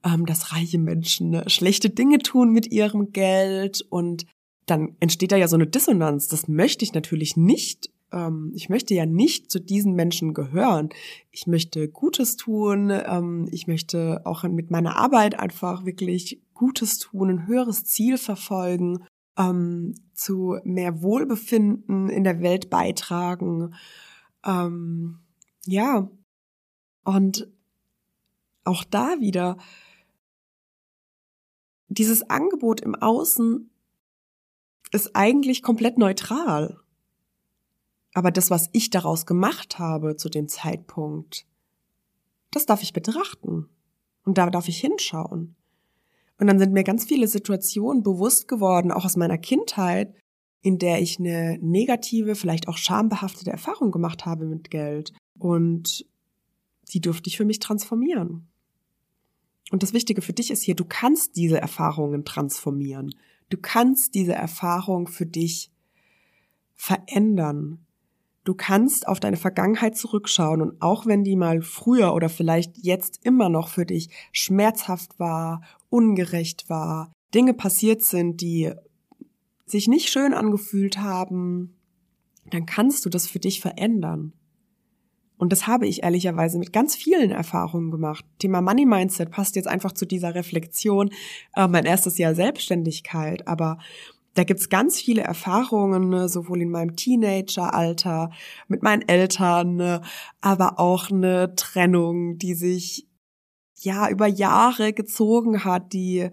ähm, 0.04 0.26
dass 0.26 0.52
reiche 0.52 0.78
Menschen 0.78 1.30
ne, 1.30 1.44
schlechte 1.48 1.88
Dinge 1.88 2.18
tun 2.18 2.52
mit 2.52 2.70
ihrem 2.70 3.12
Geld 3.12 3.80
und 3.88 4.26
dann 4.66 4.96
entsteht 5.00 5.32
da 5.32 5.36
ja 5.36 5.48
so 5.48 5.56
eine 5.56 5.66
Dissonanz. 5.66 6.28
Das 6.28 6.48
möchte 6.48 6.84
ich 6.84 6.92
natürlich 6.92 7.36
nicht 7.36 7.90
ähm, 8.12 8.52
ich 8.54 8.68
möchte 8.68 8.94
ja 8.94 9.06
nicht 9.06 9.50
zu 9.50 9.60
diesen 9.60 9.94
Menschen 9.94 10.34
gehören. 10.34 10.90
Ich 11.30 11.46
möchte 11.46 11.88
Gutes 11.88 12.36
tun. 12.36 12.90
Ähm, 12.90 13.48
ich 13.50 13.66
möchte 13.66 14.22
auch 14.24 14.42
mit 14.44 14.70
meiner 14.70 14.96
Arbeit 14.96 15.38
einfach 15.38 15.84
wirklich 15.84 16.42
Gutes 16.54 16.98
tun, 16.98 17.30
ein 17.30 17.46
höheres 17.46 17.84
Ziel 17.84 18.18
verfolgen, 18.18 19.04
ähm, 19.36 19.94
zu 20.14 20.58
mehr 20.64 21.02
Wohlbefinden 21.02 22.08
in 22.08 22.24
der 22.24 22.40
Welt 22.40 22.70
beitragen. 22.70 23.74
Ähm, 24.44 25.20
ja. 25.66 26.10
Und 27.04 27.48
auch 28.64 28.84
da 28.84 29.20
wieder 29.20 29.56
dieses 31.88 32.28
Angebot 32.28 32.80
im 32.80 32.94
Außen 32.94 33.70
ist 34.92 35.14
eigentlich 35.14 35.62
komplett 35.62 35.98
neutral. 35.98 36.80
Aber 38.18 38.32
das, 38.32 38.50
was 38.50 38.68
ich 38.72 38.90
daraus 38.90 39.26
gemacht 39.26 39.78
habe 39.78 40.16
zu 40.16 40.28
dem 40.28 40.48
Zeitpunkt, 40.48 41.46
das 42.50 42.66
darf 42.66 42.82
ich 42.82 42.92
betrachten. 42.92 43.68
Und 44.24 44.38
da 44.38 44.50
darf 44.50 44.66
ich 44.66 44.80
hinschauen. 44.80 45.54
Und 46.36 46.48
dann 46.48 46.58
sind 46.58 46.72
mir 46.72 46.82
ganz 46.82 47.04
viele 47.04 47.28
Situationen 47.28 48.02
bewusst 48.02 48.48
geworden, 48.48 48.90
auch 48.90 49.04
aus 49.04 49.16
meiner 49.16 49.38
Kindheit, 49.38 50.16
in 50.62 50.80
der 50.80 51.00
ich 51.00 51.20
eine 51.20 51.60
negative, 51.62 52.34
vielleicht 52.34 52.66
auch 52.66 52.76
schambehaftete 52.76 53.52
Erfahrung 53.52 53.92
gemacht 53.92 54.26
habe 54.26 54.46
mit 54.46 54.72
Geld. 54.72 55.12
Und 55.38 56.04
die 56.92 57.00
durfte 57.00 57.28
ich 57.30 57.36
für 57.36 57.44
mich 57.44 57.60
transformieren. 57.60 58.48
Und 59.70 59.84
das 59.84 59.92
Wichtige 59.92 60.22
für 60.22 60.32
dich 60.32 60.50
ist 60.50 60.64
hier, 60.64 60.74
du 60.74 60.84
kannst 60.84 61.36
diese 61.36 61.60
Erfahrungen 61.60 62.24
transformieren. 62.24 63.14
Du 63.48 63.58
kannst 63.58 64.16
diese 64.16 64.34
Erfahrung 64.34 65.06
für 65.06 65.26
dich 65.26 65.70
verändern. 66.74 67.84
Du 68.48 68.54
kannst 68.54 69.06
auf 69.06 69.20
deine 69.20 69.36
Vergangenheit 69.36 69.94
zurückschauen 69.94 70.62
und 70.62 70.80
auch 70.80 71.04
wenn 71.04 71.22
die 71.22 71.36
mal 71.36 71.60
früher 71.60 72.14
oder 72.14 72.30
vielleicht 72.30 72.78
jetzt 72.78 73.20
immer 73.22 73.50
noch 73.50 73.68
für 73.68 73.84
dich 73.84 74.08
schmerzhaft 74.32 75.20
war, 75.20 75.60
ungerecht 75.90 76.70
war, 76.70 77.12
Dinge 77.34 77.52
passiert 77.52 78.00
sind, 78.00 78.40
die 78.40 78.72
sich 79.66 79.86
nicht 79.86 80.08
schön 80.08 80.32
angefühlt 80.32 80.96
haben, 80.96 81.76
dann 82.48 82.64
kannst 82.64 83.04
du 83.04 83.10
das 83.10 83.26
für 83.26 83.38
dich 83.38 83.60
verändern. 83.60 84.32
Und 85.36 85.52
das 85.52 85.66
habe 85.66 85.86
ich 85.86 86.02
ehrlicherweise 86.02 86.58
mit 86.58 86.72
ganz 86.72 86.96
vielen 86.96 87.30
Erfahrungen 87.30 87.90
gemacht. 87.90 88.24
Thema 88.38 88.62
Money 88.62 88.86
Mindset 88.86 89.30
passt 89.30 89.56
jetzt 89.56 89.68
einfach 89.68 89.92
zu 89.92 90.06
dieser 90.06 90.34
Reflexion, 90.34 91.10
äh, 91.54 91.68
mein 91.68 91.84
erstes 91.84 92.16
Jahr 92.16 92.34
Selbstständigkeit, 92.34 93.46
aber 93.46 93.76
da 94.34 94.44
gibt's 94.44 94.68
ganz 94.68 95.00
viele 95.00 95.22
Erfahrungen, 95.22 96.08
ne, 96.08 96.28
sowohl 96.28 96.62
in 96.62 96.70
meinem 96.70 96.96
Teenageralter, 96.96 98.30
mit 98.68 98.82
meinen 98.82 99.02
Eltern, 99.08 99.76
ne, 99.76 100.00
aber 100.40 100.78
auch 100.78 101.10
eine 101.10 101.54
Trennung, 101.56 102.38
die 102.38 102.54
sich 102.54 103.08
ja 103.74 104.08
über 104.08 104.26
Jahre 104.26 104.92
gezogen 104.92 105.64
hat, 105.64 105.92
die 105.92 106.30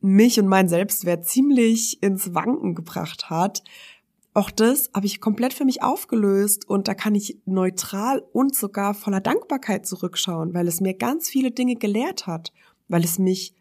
mich 0.00 0.38
und 0.38 0.46
mein 0.46 0.68
Selbstwert 0.68 1.24
ziemlich 1.24 2.02
ins 2.02 2.34
Wanken 2.34 2.74
gebracht 2.74 3.30
hat. 3.30 3.62
Auch 4.34 4.50
das 4.50 4.90
habe 4.94 5.06
ich 5.06 5.20
komplett 5.20 5.54
für 5.54 5.64
mich 5.64 5.82
aufgelöst 5.82 6.68
und 6.68 6.86
da 6.86 6.94
kann 6.94 7.14
ich 7.14 7.38
neutral 7.44 8.22
und 8.32 8.54
sogar 8.54 8.94
voller 8.94 9.20
Dankbarkeit 9.20 9.86
zurückschauen, 9.86 10.54
weil 10.54 10.68
es 10.68 10.80
mir 10.80 10.94
ganz 10.94 11.28
viele 11.28 11.50
Dinge 11.50 11.74
gelehrt 11.74 12.26
hat, 12.26 12.52
weil 12.86 13.04
es 13.04 13.18
mich 13.18 13.54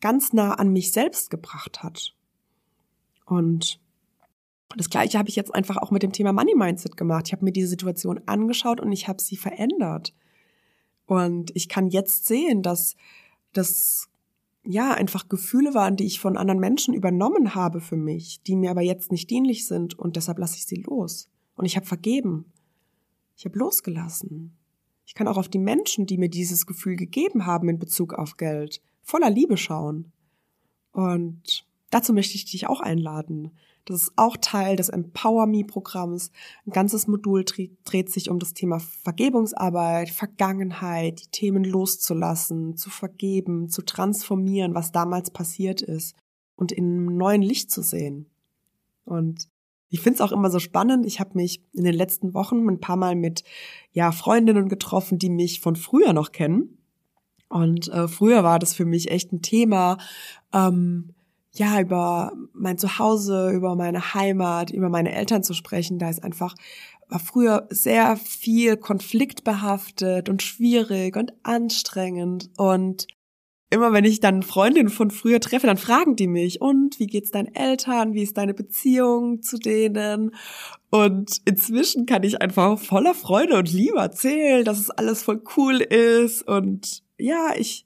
ganz 0.00 0.32
nah 0.32 0.54
an 0.54 0.72
mich 0.72 0.92
selbst 0.92 1.30
gebracht 1.30 1.82
hat. 1.82 2.14
Und 3.24 3.80
das 4.76 4.90
Gleiche 4.90 5.18
habe 5.18 5.28
ich 5.28 5.36
jetzt 5.36 5.54
einfach 5.54 5.76
auch 5.76 5.90
mit 5.90 6.02
dem 6.02 6.12
Thema 6.12 6.32
Money 6.32 6.54
Mindset 6.54 6.96
gemacht. 6.96 7.28
Ich 7.28 7.32
habe 7.32 7.44
mir 7.44 7.52
diese 7.52 7.68
Situation 7.68 8.20
angeschaut 8.26 8.80
und 8.80 8.92
ich 8.92 9.08
habe 9.08 9.22
sie 9.22 9.36
verändert. 9.36 10.12
Und 11.06 11.54
ich 11.54 11.68
kann 11.68 11.88
jetzt 11.88 12.26
sehen, 12.26 12.62
dass 12.62 12.96
das 13.52 14.08
ja 14.64 14.92
einfach 14.92 15.28
Gefühle 15.28 15.74
waren, 15.74 15.96
die 15.96 16.06
ich 16.06 16.20
von 16.20 16.36
anderen 16.36 16.60
Menschen 16.60 16.94
übernommen 16.94 17.54
habe 17.54 17.80
für 17.80 17.96
mich, 17.96 18.42
die 18.42 18.56
mir 18.56 18.70
aber 18.70 18.80
jetzt 18.80 19.12
nicht 19.12 19.30
dienlich 19.30 19.66
sind 19.66 19.98
und 19.98 20.16
deshalb 20.16 20.38
lasse 20.38 20.56
ich 20.56 20.66
sie 20.66 20.82
los. 20.82 21.28
Und 21.54 21.66
ich 21.66 21.76
habe 21.76 21.86
vergeben. 21.86 22.46
Ich 23.36 23.44
habe 23.44 23.58
losgelassen. 23.58 24.56
Ich 25.06 25.14
kann 25.14 25.28
auch 25.28 25.36
auf 25.36 25.48
die 25.48 25.58
Menschen, 25.58 26.06
die 26.06 26.16
mir 26.16 26.30
dieses 26.30 26.66
Gefühl 26.66 26.96
gegeben 26.96 27.46
haben 27.46 27.68
in 27.68 27.78
Bezug 27.78 28.14
auf 28.14 28.36
Geld, 28.36 28.80
voller 29.02 29.28
Liebe 29.28 29.56
schauen. 29.56 30.12
Und 30.92 31.66
dazu 31.94 32.12
möchte 32.12 32.34
ich 32.34 32.44
dich 32.44 32.66
auch 32.66 32.80
einladen. 32.80 33.52
Das 33.84 34.02
ist 34.02 34.12
auch 34.16 34.36
Teil 34.40 34.76
des 34.76 34.88
Empower 34.88 35.46
Me 35.46 35.64
Programms. 35.64 36.30
Ein 36.66 36.72
ganzes 36.72 37.06
Modul 37.06 37.44
dreht 37.44 38.10
sich 38.10 38.30
um 38.30 38.38
das 38.38 38.54
Thema 38.54 38.80
Vergebungsarbeit, 38.80 40.08
Vergangenheit, 40.08 41.20
die 41.20 41.30
Themen 41.30 41.64
loszulassen, 41.64 42.76
zu 42.76 42.90
vergeben, 42.90 43.68
zu 43.68 43.82
transformieren, 43.82 44.74
was 44.74 44.90
damals 44.90 45.30
passiert 45.30 45.82
ist 45.82 46.16
und 46.56 46.72
in 46.72 46.84
einem 46.84 47.16
neuen 47.16 47.42
Licht 47.42 47.70
zu 47.70 47.82
sehen. 47.82 48.26
Und 49.04 49.48
ich 49.90 50.00
finde 50.00 50.16
es 50.16 50.20
auch 50.22 50.32
immer 50.32 50.50
so 50.50 50.58
spannend. 50.58 51.06
Ich 51.06 51.20
habe 51.20 51.32
mich 51.34 51.62
in 51.72 51.84
den 51.84 51.94
letzten 51.94 52.34
Wochen 52.34 52.66
ein 52.66 52.80
paar 52.80 52.96
Mal 52.96 53.14
mit 53.14 53.44
ja 53.92 54.10
Freundinnen 54.10 54.68
getroffen, 54.68 55.18
die 55.18 55.30
mich 55.30 55.60
von 55.60 55.76
früher 55.76 56.12
noch 56.12 56.32
kennen. 56.32 56.78
Und 57.48 57.88
äh, 57.88 58.08
früher 58.08 58.42
war 58.42 58.58
das 58.58 58.74
für 58.74 58.86
mich 58.86 59.10
echt 59.10 59.32
ein 59.32 59.42
Thema, 59.42 59.98
ähm, 60.52 61.13
ja, 61.54 61.80
über 61.80 62.32
mein 62.52 62.78
Zuhause, 62.78 63.50
über 63.50 63.76
meine 63.76 64.14
Heimat, 64.14 64.70
über 64.70 64.88
meine 64.88 65.14
Eltern 65.14 65.42
zu 65.42 65.54
sprechen, 65.54 65.98
da 65.98 66.10
ist 66.10 66.22
einfach 66.22 66.54
war 67.08 67.18
früher 67.20 67.66
sehr 67.70 68.16
viel 68.16 68.76
konfliktbehaftet 68.76 70.28
und 70.28 70.42
schwierig 70.42 71.16
und 71.16 71.32
anstrengend 71.42 72.50
und 72.56 73.06
immer 73.70 73.92
wenn 73.92 74.04
ich 74.04 74.20
dann 74.20 74.42
Freundinnen 74.42 74.88
von 74.88 75.10
früher 75.10 75.40
treffe, 75.40 75.66
dann 75.66 75.76
fragen 75.76 76.14
die 76.14 76.28
mich, 76.28 76.60
und 76.60 77.00
wie 77.00 77.08
geht's 77.08 77.32
deinen 77.32 77.52
Eltern? 77.54 78.14
Wie 78.14 78.22
ist 78.22 78.36
deine 78.36 78.54
Beziehung 78.54 79.42
zu 79.42 79.58
denen? 79.58 80.30
Und 80.90 81.40
inzwischen 81.44 82.06
kann 82.06 82.22
ich 82.22 82.40
einfach 82.40 82.78
voller 82.78 83.14
Freude 83.14 83.58
und 83.58 83.72
Liebe 83.72 83.98
erzählen, 83.98 84.64
dass 84.64 84.78
es 84.78 84.90
alles 84.90 85.24
voll 85.24 85.42
cool 85.56 85.80
ist 85.80 86.46
und 86.46 87.02
ja, 87.18 87.52
ich 87.56 87.84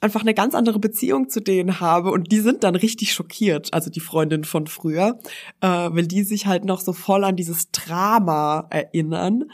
einfach 0.00 0.22
eine 0.22 0.34
ganz 0.34 0.54
andere 0.54 0.78
Beziehung 0.78 1.28
zu 1.28 1.40
denen 1.40 1.80
habe 1.80 2.10
und 2.10 2.32
die 2.32 2.40
sind 2.40 2.64
dann 2.64 2.74
richtig 2.74 3.12
schockiert, 3.12 3.72
also 3.74 3.90
die 3.90 4.00
Freundin 4.00 4.44
von 4.44 4.66
früher, 4.66 5.18
äh, 5.60 5.66
weil 5.66 6.06
die 6.06 6.22
sich 6.22 6.46
halt 6.46 6.64
noch 6.64 6.80
so 6.80 6.92
voll 6.92 7.24
an 7.24 7.36
dieses 7.36 7.70
Drama 7.70 8.66
erinnern 8.70 9.50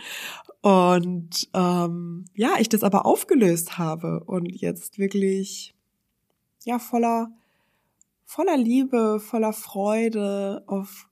und 0.62 1.48
ähm, 1.54 2.24
ja, 2.34 2.54
ich 2.58 2.68
das 2.68 2.82
aber 2.82 3.06
aufgelöst 3.06 3.78
habe 3.78 4.24
und 4.24 4.46
jetzt 4.46 4.98
wirklich 4.98 5.74
ja 6.64 6.78
voller 6.78 7.30
voller 8.24 8.56
Liebe, 8.56 9.20
voller 9.20 9.52
Freude 9.52 10.64
auf 10.66 11.08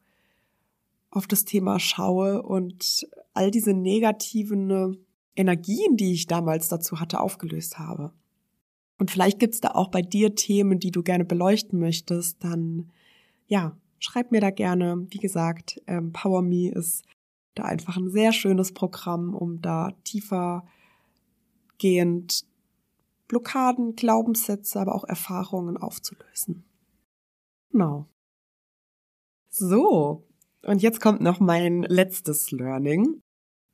auf 1.10 1.28
das 1.28 1.44
Thema 1.44 1.78
schaue 1.78 2.42
und 2.42 3.06
all 3.34 3.52
diese 3.52 3.72
negativen 3.72 5.06
Energien, 5.36 5.96
die 5.96 6.12
ich 6.12 6.26
damals 6.26 6.68
dazu 6.68 6.98
hatte, 6.98 7.20
aufgelöst 7.20 7.78
habe. 7.78 8.12
Und 8.98 9.10
vielleicht 9.10 9.38
gibt's 9.38 9.60
da 9.60 9.70
auch 9.70 9.88
bei 9.88 10.02
dir 10.02 10.34
Themen, 10.34 10.78
die 10.78 10.90
du 10.90 11.02
gerne 11.02 11.24
beleuchten 11.24 11.78
möchtest, 11.78 12.42
dann 12.44 12.92
ja, 13.46 13.76
schreib 13.98 14.30
mir 14.30 14.40
da 14.40 14.50
gerne. 14.50 15.06
Wie 15.10 15.18
gesagt, 15.18 15.80
ähm, 15.86 16.12
Power 16.12 16.42
Me 16.42 16.70
ist 16.70 17.04
da 17.54 17.64
einfach 17.64 17.96
ein 17.96 18.10
sehr 18.10 18.32
schönes 18.32 18.72
Programm, 18.72 19.34
um 19.34 19.60
da 19.60 19.92
tiefer 20.04 20.64
gehend 21.78 22.46
Blockaden, 23.28 23.96
Glaubenssätze, 23.96 24.80
aber 24.80 24.94
auch 24.94 25.04
Erfahrungen 25.04 25.76
aufzulösen. 25.76 26.64
Genau. 27.70 28.08
So, 29.48 30.26
und 30.62 30.82
jetzt 30.82 31.00
kommt 31.00 31.20
noch 31.20 31.40
mein 31.40 31.82
letztes 31.82 32.50
Learning. 32.50 33.20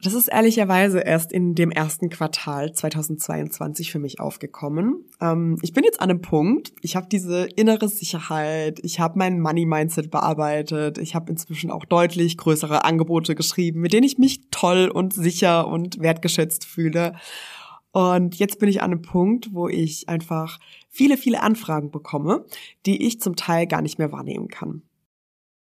Das 0.03 0.15
ist 0.15 0.29
ehrlicherweise 0.29 1.01
erst 1.01 1.31
in 1.31 1.55
dem 1.55 1.71
ersten 1.71 2.09
Quartal 2.09 2.73
2022 2.73 3.93
für 3.93 3.99
mich 3.99 4.19
aufgekommen. 4.19 5.05
Ähm, 5.21 5.59
ich 5.61 5.75
bin 5.75 5.85
jetzt 5.85 6.01
an 6.01 6.09
einem 6.09 6.23
Punkt, 6.23 6.73
ich 6.81 6.97
habe 6.97 7.09
diese 7.11 7.45
innere 7.57 7.89
Sicherheit, 7.89 8.81
ich 8.83 8.99
habe 8.99 9.19
mein 9.19 9.41
Money-Mindset 9.41 10.11
bearbeitet, 10.11 10.97
ich 10.97 11.15
habe 11.15 11.31
inzwischen 11.31 11.71
auch 11.71 11.85
deutlich 11.85 12.39
größere 12.39 12.85
Angebote 12.85 13.35
geschrieben, 13.35 13.81
mit 13.81 13.93
denen 13.93 14.07
ich 14.07 14.17
mich 14.17 14.49
toll 14.51 14.89
und 14.89 15.13
sicher 15.13 15.69
und 15.69 16.01
wertgeschätzt 16.01 16.65
fühle. 16.65 17.15
Und 17.93 18.37
jetzt 18.37 18.59
bin 18.59 18.69
ich 18.69 18.83
an 18.83 18.93
einem 18.93 19.03
Punkt, 19.03 19.53
wo 19.53 19.69
ich 19.69 20.09
einfach 20.09 20.61
viele, 20.89 21.19
viele 21.19 21.43
Anfragen 21.43 21.91
bekomme, 21.91 22.47
die 22.87 23.07
ich 23.07 23.21
zum 23.21 23.37
Teil 23.37 23.67
gar 23.67 23.83
nicht 23.83 23.99
mehr 23.99 24.13
wahrnehmen 24.13 24.49
kann. 24.49 24.83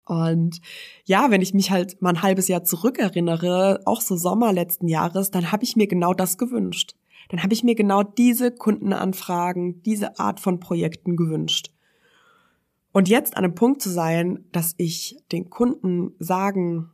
Und 0.07 0.61
ja, 1.05 1.31
wenn 1.31 1.43
ich 1.43 1.53
mich 1.53 1.71
halt 1.71 2.01
mal 2.01 2.11
ein 2.11 2.23
halbes 2.23 2.49
Jahr 2.49 2.65
zurückerinnere, 2.65 3.83
auch 3.85 4.01
so 4.01 4.17
Sommer 4.17 4.53
letzten 4.53 4.89
Jahres, 4.89 5.31
dann 5.31 5.53
habe 5.53 5.65
ich 5.65 5.77
mir 5.77 5.89
genau 5.89 6.15
das 6.15 6.39
gewünscht. 6.39 6.95
Dann 7.29 7.43
habe 7.43 7.53
ich 7.53 7.65
mir 7.65 7.75
genau 7.75 8.05
diese 8.05 8.53
Kundenanfragen, 8.53 9.83
diese 9.83 10.19
Art 10.21 10.39
von 10.39 10.61
Projekten 10.61 11.17
gewünscht. 11.17 11.73
Und 12.93 13.09
jetzt 13.09 13.37
an 13.37 13.45
einem 13.45 13.55
Punkt 13.55 13.83
zu 13.83 13.91
sein, 13.91 14.47
dass 14.53 14.75
ich 14.79 15.19
den 15.33 15.51
Kunden 15.51 16.15
sagen 16.21 16.93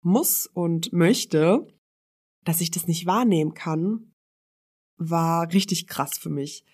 muss 0.00 0.46
und 0.46 0.92
möchte, 0.92 1.66
dass 2.44 2.62
ich 2.62 2.70
das 2.70 2.86
nicht 2.86 3.04
wahrnehmen 3.04 3.52
kann, 3.52 4.14
war 4.96 5.52
richtig 5.52 5.86
krass 5.86 6.16
für 6.18 6.30
mich. 6.30 6.64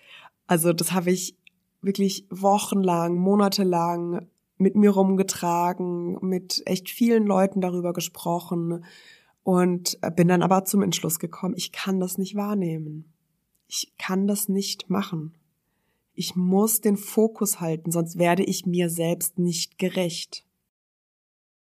Also 0.47 0.71
das 0.71 0.93
habe 0.93 1.11
ich 1.11 1.37
wirklich 1.81 2.25
wochenlang, 2.29 3.15
monatelang 3.17 4.27
mit 4.57 4.75
mir 4.75 4.91
rumgetragen, 4.91 6.17
mit 6.21 6.61
echt 6.65 6.89
vielen 6.89 7.25
Leuten 7.25 7.61
darüber 7.61 7.93
gesprochen 7.93 8.85
und 9.43 9.99
bin 10.15 10.27
dann 10.27 10.41
aber 10.41 10.65
zum 10.65 10.81
Entschluss 10.81 11.19
gekommen, 11.19 11.55
ich 11.57 11.71
kann 11.71 11.99
das 11.99 12.17
nicht 12.17 12.35
wahrnehmen. 12.35 13.13
Ich 13.67 13.93
kann 13.97 14.27
das 14.27 14.47
nicht 14.49 14.89
machen. 14.89 15.37
Ich 16.13 16.35
muss 16.35 16.81
den 16.81 16.97
Fokus 16.97 17.59
halten, 17.59 17.91
sonst 17.91 18.17
werde 18.17 18.43
ich 18.43 18.65
mir 18.65 18.89
selbst 18.89 19.37
nicht 19.37 19.77
gerecht. 19.77 20.45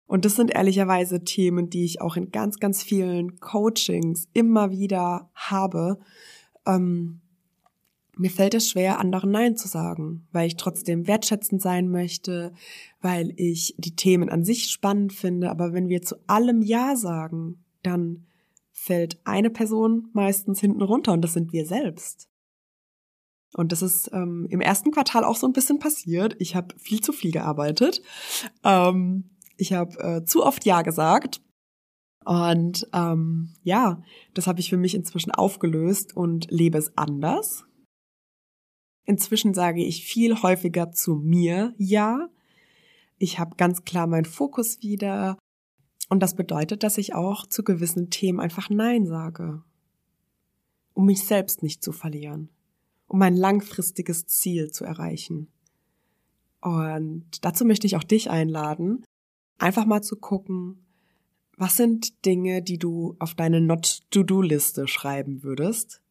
Und 0.08 0.24
das 0.24 0.36
sind 0.36 0.52
ehrlicherweise 0.52 1.24
Themen, 1.24 1.70
die 1.70 1.84
ich 1.84 2.00
auch 2.00 2.16
in 2.16 2.32
ganz, 2.32 2.60
ganz 2.60 2.84
vielen 2.84 3.40
Coachings 3.40 4.28
immer 4.34 4.70
wieder 4.70 5.32
habe. 5.34 6.00
Ähm, 6.66 7.22
mir 8.18 8.30
fällt 8.30 8.54
es 8.54 8.70
schwer, 8.70 9.00
anderen 9.00 9.32
Nein 9.32 9.56
zu 9.56 9.68
sagen, 9.68 10.28
weil 10.32 10.48
ich 10.48 10.56
trotzdem 10.56 11.08
wertschätzend 11.08 11.62
sein 11.62 11.90
möchte, 11.90 12.54
weil 13.02 13.34
ich 13.36 13.76
die 13.78 13.96
Themen 13.96 14.30
an 14.30 14.44
sich 14.44 14.70
spannend 14.70 15.14
finde. 15.14 15.50
Aber 15.50 15.74
wenn 15.74 15.90
wir 15.90 16.02
zu 16.02 16.16
allem 16.28 16.62
Ja 16.62 16.96
sagen, 16.96 17.64
dann 17.84 18.26
fällt 18.72 19.20
eine 19.24 19.50
Person 19.50 20.10
meistens 20.14 20.60
hinten 20.60 20.82
runter 20.82 21.14
und 21.14 21.22
das 21.22 21.34
sind 21.34 21.54
wir 21.54 21.66
selbst. 21.66 22.30
Und 23.54 23.72
das 23.72 23.82
ist 23.82 24.10
ähm, 24.12 24.48
im 24.50 24.60
ersten 24.60 24.92
Quartal 24.92 25.24
auch 25.24 25.38
so 25.38 25.48
ein 25.48 25.54
bisschen 25.54 25.80
passiert. 25.80 26.36
Ich 26.40 26.56
habe 26.56 26.76
viel 26.78 27.02
zu 27.02 27.14
viel 27.14 27.32
gearbeitet. 27.32 28.02
Ähm, 28.64 29.30
ich 29.56 29.72
habe 29.72 29.98
äh, 30.00 30.26
zu 30.26 30.44
oft 30.44 30.66
Ja 30.66 30.82
gesagt. 30.82 31.42
Und 32.26 32.88
ähm, 32.92 33.54
ja, 33.64 34.02
das 34.34 34.48
habe 34.48 34.60
ich 34.60 34.70
für 34.70 34.78
mich 34.78 34.96
inzwischen 34.96 35.32
aufgelöst 35.32 36.16
und 36.16 36.52
lebe 36.52 36.78
es 36.78 36.98
anders. 36.98 37.66
Inzwischen 39.06 39.54
sage 39.54 39.84
ich 39.84 40.06
viel 40.06 40.42
häufiger 40.42 40.92
zu 40.92 41.16
mir 41.16 41.74
Ja. 41.78 42.30
Ich 43.18 43.40
habe 43.40 43.56
ganz 43.56 43.86
klar 43.86 44.08
meinen 44.08 44.26
Fokus 44.26 44.82
wieder. 44.82 45.38
Und 46.10 46.22
das 46.22 46.36
bedeutet, 46.36 46.84
dass 46.84 46.98
ich 46.98 47.16
auch 47.16 47.46
zu 47.46 47.64
gewissen 47.64 48.10
Themen 48.10 48.40
einfach 48.40 48.70
Nein 48.70 49.06
sage. 49.06 49.64
Um 50.94 51.06
mich 51.06 51.24
selbst 51.24 51.64
nicht 51.64 51.82
zu 51.84 51.92
verlieren. 51.92 52.50
Um 53.08 53.20
mein 53.20 53.36
langfristiges 53.36 54.26
Ziel 54.26 54.72
zu 54.72 54.84
erreichen. 54.84 55.48
Und 56.62 57.46
dazu 57.46 57.64
möchte 57.64 57.86
ich 57.88 57.96
auch 57.96 58.04
dich 58.04 58.30
einladen, 58.30 59.06
einfach 59.60 59.86
mal 59.86 60.02
zu 60.02 60.16
gucken, 60.16 60.86
was 61.58 61.78
sind 61.78 62.26
Dinge, 62.26 62.62
die 62.62 62.78
du 62.78 63.16
auf 63.20 63.34
deine 63.34 63.62
Not-to-Do-Liste 63.62 64.88
schreiben 64.88 65.44
würdest, 65.44 66.02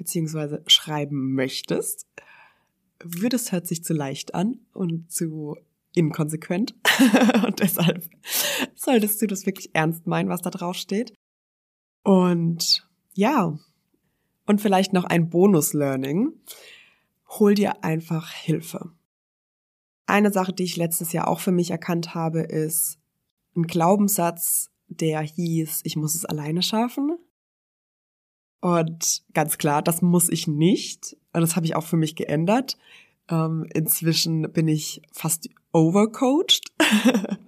beziehungsweise 0.00 0.64
schreiben 0.66 1.34
möchtest, 1.34 2.06
würdest 3.04 3.52
hört 3.52 3.66
sich 3.66 3.84
zu 3.84 3.92
leicht 3.92 4.34
an 4.34 4.56
und 4.72 5.12
zu 5.12 5.58
inkonsequent. 5.94 6.74
und 7.46 7.60
deshalb 7.60 8.08
solltest 8.74 9.20
du 9.20 9.26
das 9.26 9.44
wirklich 9.44 9.74
ernst 9.74 10.06
meinen, 10.06 10.30
was 10.30 10.40
da 10.40 10.48
drauf 10.48 10.76
steht. 10.76 11.12
Und 12.02 12.88
ja, 13.12 13.58
und 14.46 14.62
vielleicht 14.62 14.94
noch 14.94 15.04
ein 15.04 15.28
Bonus-Learning. 15.28 16.32
Hol 17.38 17.54
dir 17.54 17.84
einfach 17.84 18.32
Hilfe. 18.32 18.92
Eine 20.06 20.32
Sache, 20.32 20.54
die 20.54 20.64
ich 20.64 20.78
letztes 20.78 21.12
Jahr 21.12 21.28
auch 21.28 21.40
für 21.40 21.52
mich 21.52 21.70
erkannt 21.70 22.14
habe, 22.14 22.40
ist 22.40 22.98
ein 23.54 23.64
Glaubenssatz, 23.64 24.70
der 24.88 25.20
hieß, 25.20 25.82
ich 25.84 25.96
muss 25.96 26.14
es 26.14 26.24
alleine 26.24 26.62
schaffen. 26.62 27.18
Und 28.60 29.22
ganz 29.32 29.58
klar, 29.58 29.82
das 29.82 30.02
muss 30.02 30.28
ich 30.28 30.46
nicht. 30.46 31.16
Und 31.32 31.40
das 31.40 31.56
habe 31.56 31.66
ich 31.66 31.76
auch 31.76 31.84
für 31.84 31.96
mich 31.96 32.16
geändert. 32.16 32.76
Ähm, 33.30 33.66
inzwischen 33.72 34.52
bin 34.52 34.68
ich 34.68 35.02
fast 35.12 35.48
overcoached. 35.72 36.72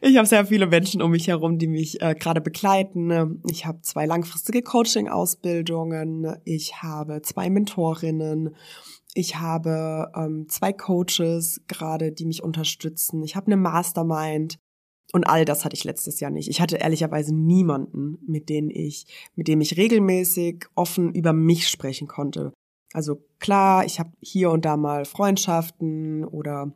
Ich 0.00 0.16
habe 0.16 0.26
sehr 0.26 0.46
viele 0.46 0.66
Menschen 0.66 1.02
um 1.02 1.10
mich 1.10 1.28
herum, 1.28 1.58
die 1.58 1.66
mich 1.66 2.00
äh, 2.00 2.14
gerade 2.14 2.40
begleiten. 2.40 3.40
Ich 3.50 3.66
habe 3.66 3.80
zwei 3.82 4.06
langfristige 4.06 4.62
Coaching-Ausbildungen. 4.62 6.36
Ich 6.44 6.82
habe 6.82 7.22
zwei 7.22 7.50
Mentorinnen. 7.50 8.54
Ich 9.14 9.36
habe 9.36 10.10
ähm, 10.16 10.46
zwei 10.48 10.72
Coaches 10.72 11.62
gerade, 11.68 12.12
die 12.12 12.26
mich 12.26 12.42
unterstützen. 12.42 13.22
Ich 13.22 13.36
habe 13.36 13.46
eine 13.46 13.56
Mastermind. 13.56 14.58
Und 15.14 15.28
all 15.28 15.44
das 15.44 15.64
hatte 15.64 15.76
ich 15.76 15.84
letztes 15.84 16.18
Jahr 16.18 16.32
nicht. 16.32 16.48
Ich 16.48 16.60
hatte 16.60 16.78
ehrlicherweise 16.78 17.32
niemanden, 17.32 18.18
mit 18.26 18.48
dem 18.48 18.68
ich, 18.68 19.06
mit 19.36 19.46
dem 19.46 19.60
ich 19.60 19.76
regelmäßig 19.76 20.66
offen 20.74 21.14
über 21.14 21.32
mich 21.32 21.68
sprechen 21.68 22.08
konnte. 22.08 22.52
Also 22.92 23.22
klar, 23.38 23.84
ich 23.84 24.00
habe 24.00 24.10
hier 24.20 24.50
und 24.50 24.64
da 24.64 24.76
mal 24.76 25.04
Freundschaften 25.04 26.24
oder 26.24 26.72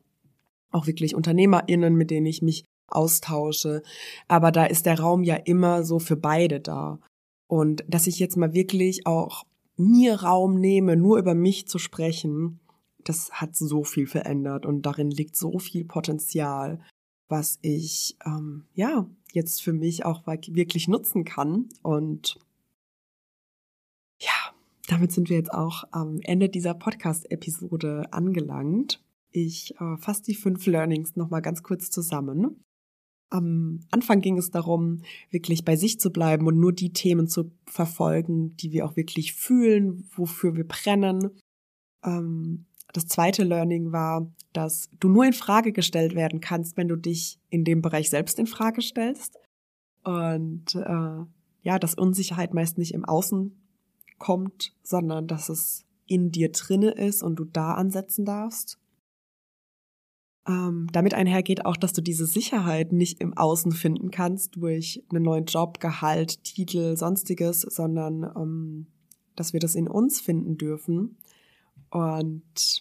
auch 0.70 0.86
wirklich 0.86 1.16
UnternehmerInnen, 1.16 1.97
mit 1.97 2.12
denen 2.12 2.26
ich 2.26 2.41
mich 2.41 2.64
austausche. 2.86 3.82
Aber 4.28 4.53
da 4.53 4.66
ist 4.66 4.86
der 4.86 5.01
Raum 5.01 5.24
ja 5.24 5.34
immer 5.34 5.82
so 5.82 5.99
für 5.99 6.16
beide 6.16 6.61
da. 6.61 7.01
Und 7.49 7.82
dass 7.89 8.07
ich 8.07 8.20
jetzt 8.20 8.36
mal 8.36 8.55
wirklich 8.55 9.05
auch 9.05 9.43
mir 9.76 10.22
Raum 10.22 10.61
nehme, 10.61 10.95
nur 10.95 11.18
über 11.18 11.34
mich 11.34 11.66
zu 11.66 11.80
sprechen, 11.80 12.61
das 13.03 13.32
hat 13.32 13.57
so 13.57 13.82
viel 13.82 14.07
verändert 14.07 14.64
und 14.64 14.82
darin 14.82 15.11
liegt 15.11 15.34
so 15.34 15.59
viel 15.59 15.84
Potenzial, 15.84 16.78
was 17.29 17.59
ich 17.62 18.16
ähm, 18.24 18.64
ja 18.74 19.09
jetzt 19.33 19.62
für 19.62 19.72
mich 19.72 20.05
auch 20.05 20.26
wirklich 20.26 20.89
nutzen 20.89 21.24
kann. 21.24 21.68
Und 21.83 22.39
ja, 24.20 24.55
damit 24.89 25.12
sind 25.12 25.29
wir 25.29 25.37
jetzt 25.37 25.53
auch 25.53 25.85
am 25.91 26.18
Ende 26.22 26.49
dieser 26.49 26.74
Podcast-Episode 26.74 28.12
angelangt. 28.12 29.03
Ich 29.31 29.74
äh, 29.81 29.97
fasse 29.99 30.22
die 30.22 30.35
fünf 30.35 30.66
Learnings 30.66 31.16
nochmal 31.16 31.43
ganz 31.43 31.62
kurz 31.62 31.91
zusammen. 31.91 32.64
Am 33.31 33.81
Anfang 33.91 34.22
ging 34.22 34.39
es 34.39 34.51
darum, 34.51 35.03
wirklich 35.31 35.64
bei 35.64 35.76
sich 35.76 36.01
zu 36.01 36.11
bleiben 36.11 36.47
und 36.47 36.59
nur 36.59 36.72
die 36.72 36.95
Themen 36.95 37.29
zu 37.29 37.53
verfolgen, 37.66 38.57
die 38.57 38.72
wir 38.72 38.87
auch 38.87 38.97
wirklich 38.97 39.35
fühlen, 39.35 40.09
wofür 40.16 40.57
wir 40.57 40.66
brennen. 40.66 41.39
Ähm, 42.03 42.64
das 42.93 43.07
zweite 43.07 43.45
Learning 43.45 43.93
war, 43.93 44.30
dass 44.53 44.89
du 44.99 45.09
nur 45.09 45.24
in 45.24 45.32
Frage 45.32 45.72
gestellt 45.72 46.14
werden 46.14 46.41
kannst, 46.41 46.76
wenn 46.76 46.89
du 46.89 46.97
dich 46.97 47.39
in 47.51 47.64
dem 47.64 47.82
Bereich 47.82 48.11
selbst 48.11 48.39
in 48.39 48.47
Frage 48.47 48.82
stellst. 48.82 49.39
Und 50.05 50.74
äh, 50.74 51.24
ja, 51.62 51.78
dass 51.78 51.95
Unsicherheit 51.95 52.55
meist 52.55 52.78
nicht 52.78 52.95
im 52.95 53.05
Außen 53.05 53.55
kommt, 54.18 54.74
sondern 54.82 55.26
dass 55.26 55.49
es 55.49 55.84
in 56.07 56.30
dir 56.30 56.51
drinne 56.51 56.91
ist 56.93 57.22
und 57.22 57.36
du 57.36 57.45
da 57.45 57.74
ansetzen 57.74 58.24
darfst. 58.24 58.78
Ähm, 60.47 60.89
damit 60.93 61.12
einhergeht 61.12 61.66
auch, 61.66 61.76
dass 61.76 61.93
du 61.93 62.01
diese 62.01 62.26
Sicherheit 62.26 62.93
nicht 62.93 63.20
im 63.20 63.36
Außen 63.36 63.72
finden 63.72 64.11
kannst 64.11 64.57
durch 64.57 65.05
einen 65.11 65.22
neuen 65.22 65.45
Job, 65.45 65.78
Gehalt, 65.78 66.43
Titel, 66.43 66.97
sonstiges, 66.97 67.61
sondern 67.61 68.22
ähm, 68.34 68.86
dass 69.36 69.53
wir 69.53 69.61
das 69.61 69.74
in 69.74 69.89
uns 69.89 70.20
finden 70.20 70.57
dürfen. 70.57 71.18
Und 71.91 72.80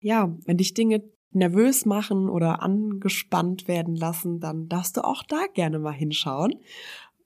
ja, 0.00 0.36
wenn 0.44 0.56
dich 0.56 0.74
Dinge 0.74 1.02
nervös 1.32 1.86
machen 1.86 2.28
oder 2.28 2.62
angespannt 2.62 3.68
werden 3.68 3.94
lassen, 3.94 4.40
dann 4.40 4.68
darfst 4.68 4.96
du 4.96 5.04
auch 5.04 5.22
da 5.22 5.44
gerne 5.54 5.78
mal 5.78 5.92
hinschauen 5.92 6.54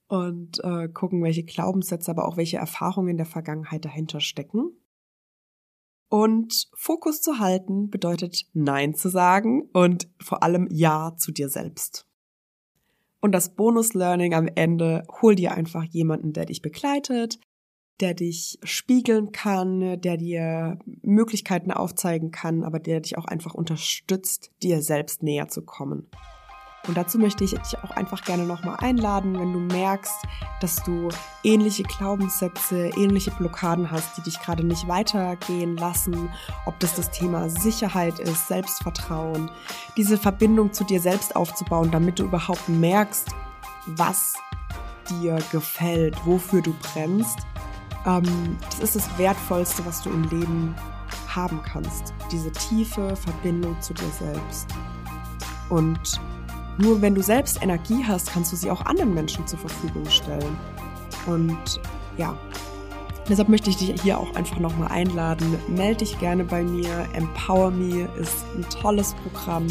und 0.09 0.62
äh, 0.62 0.89
gucken, 0.89 1.23
welche 1.23 1.45
Glaubenssätze, 1.45 2.11
aber 2.11 2.29
auch 2.29 2.37
welche 2.37 2.59
Erfahrungen 2.59 3.09
in 3.09 3.17
der 3.17 3.27
Vergangenheit 3.27 3.85
dahinter 3.85 4.21
stecken. 4.21 4.71
Und 6.09 6.69
Fokus 6.75 7.23
zu 7.23 7.39
halten 7.39 7.91
bedeutet 7.91 8.45
Nein 8.53 8.95
zu 8.95 9.09
sagen 9.09 9.69
und 9.73 10.09
vor 10.21 10.43
allem 10.43 10.69
Ja 10.71 11.17
zu 11.17 11.33
dir 11.33 11.49
selbst. 11.49 12.07
Und 13.21 13.33
das 13.33 13.55
Bonus-Learning 13.55 14.35
am 14.35 14.49
Ende, 14.55 15.03
hol 15.23 15.35
dir 15.35 15.55
einfach 15.55 15.83
jemanden, 15.83 16.35
der 16.35 16.45
dich 16.45 16.61
begleitet, 16.61 17.41
der 18.01 18.14
dich 18.14 18.59
spiegeln 18.62 19.32
kann, 19.32 20.01
der 20.01 20.16
dir 20.16 20.78
Möglichkeiten 21.03 21.70
aufzeigen 21.70 22.30
kann, 22.30 22.64
aber 22.64 22.78
der 22.78 23.01
dich 23.01 23.16
auch 23.18 23.26
einfach 23.26 23.55
unterstützt, 23.55 24.51
dir 24.62 24.82
selbst 24.82 25.22
näher 25.22 25.49
zu 25.49 25.62
kommen. 25.62 26.09
Und 26.86 26.99
dazu 26.99 27.18
möchte 27.18 27.45
ich 27.45 27.53
dich 27.53 27.78
auch 27.82 27.92
einfach 27.92 28.24
gerne 28.24 28.45
nochmal 28.45 28.76
einladen, 28.80 29.38
wenn 29.38 29.53
du 29.53 29.59
merkst, 29.59 30.22
dass 30.61 30.82
du 30.82 31.09
ähnliche 31.42 31.82
Glaubenssätze, 31.82 32.90
ähnliche 32.97 33.30
Blockaden 33.30 33.90
hast, 33.90 34.18
die 34.18 34.22
dich 34.22 34.38
gerade 34.38 34.64
nicht 34.64 34.86
weitergehen 34.86 35.78
lassen, 35.78 36.28
ob 36.66 36.78
das 36.80 36.95
das 36.95 37.11
Thema 37.11 37.49
Sicherheit 37.49 38.18
ist, 38.18 38.49
Selbstvertrauen, 38.49 39.51
diese 39.97 40.18
Verbindung 40.18 40.74
zu 40.74 40.84
dir 40.84 41.01
selbst 41.01 41.34
aufzubauen, 41.36 41.90
damit 41.90 42.18
du 42.18 42.24
überhaupt 42.24 42.68
merkst, 42.68 43.28
was 43.86 44.34
dir 45.09 45.38
gefällt, 45.53 46.16
wofür 46.26 46.61
du 46.61 46.74
brennst. 46.74 47.38
Ähm, 48.07 48.57
das 48.71 48.81
ist 48.81 48.97
das 48.97 49.19
Wertvollste, 49.19 49.85
was 49.87 50.03
du 50.03 50.11
im 50.11 50.25
Leben 50.25 50.75
haben 51.29 51.61
kannst. 51.63 52.15
Diese 52.31 52.51
tiefe 52.53 53.17
Verbindung 53.17 53.81
zu 53.81 53.95
dir 53.95 54.11
selbst. 54.19 54.69
Und 55.71 56.21
nur 56.79 57.01
wenn 57.01 57.15
du 57.15 57.23
selbst 57.23 57.63
Energie 57.63 58.05
hast, 58.07 58.33
kannst 58.33 58.53
du 58.53 58.57
sie 58.57 58.71
auch 58.71 58.85
anderen 58.87 59.15
Menschen 59.15 59.47
zur 59.47 59.59
Verfügung 59.59 60.09
stellen. 60.11 60.57
Und 61.27 61.81
ja, 62.17 62.37
deshalb 63.29 63.49
möchte 63.49 63.71
ich 63.71 63.77
dich 63.77 64.01
hier 64.03 64.19
auch 64.19 64.35
einfach 64.35 64.59
nochmal 64.59 64.89
einladen. 64.89 65.57
Melde 65.69 65.99
dich 65.99 66.19
gerne 66.19 66.45
bei 66.45 66.63
mir. 66.63 67.09
Empower 67.15 67.71
Me 67.71 68.09
ist 68.21 68.45
ein 68.57 68.67
tolles 68.69 69.15
Programm, 69.23 69.67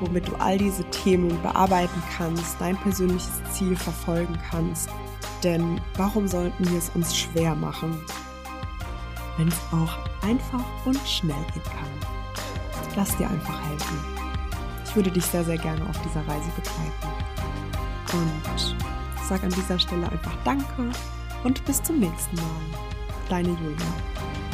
womit 0.00 0.28
du 0.28 0.34
all 0.36 0.58
diese 0.58 0.84
Themen 0.90 1.40
bearbeiten 1.42 2.02
kannst, 2.16 2.56
dein 2.58 2.76
persönliches 2.78 3.40
Ziel 3.52 3.76
verfolgen 3.76 4.38
kannst. 4.50 4.88
Denn 5.42 5.80
warum 5.96 6.26
sollten 6.26 6.68
wir 6.70 6.78
es 6.78 6.90
uns 6.94 7.16
schwer 7.16 7.54
machen, 7.54 7.98
wenn 9.36 9.48
es 9.48 9.60
auch 9.72 9.98
einfach 10.26 10.64
und 10.84 10.98
schnell 11.06 11.44
gehen 11.52 11.62
kann? 11.64 11.90
Lass 12.96 13.16
dir 13.16 13.28
einfach 13.28 13.60
helfen 13.68 14.16
würde 14.96 15.10
dich 15.10 15.26
sehr, 15.26 15.44
sehr 15.44 15.58
gerne 15.58 15.86
auf 15.88 16.00
dieser 16.02 16.26
Reise 16.26 16.50
begleiten. 16.56 17.08
Und 18.12 18.76
sag 19.28 19.44
an 19.44 19.50
dieser 19.50 19.78
Stelle 19.78 20.10
einfach 20.10 20.34
Danke 20.42 20.90
und 21.44 21.64
bis 21.66 21.82
zum 21.82 22.00
nächsten 22.00 22.36
Mal. 22.36 22.44
Deine 23.28 23.50
Julia. 23.50 24.45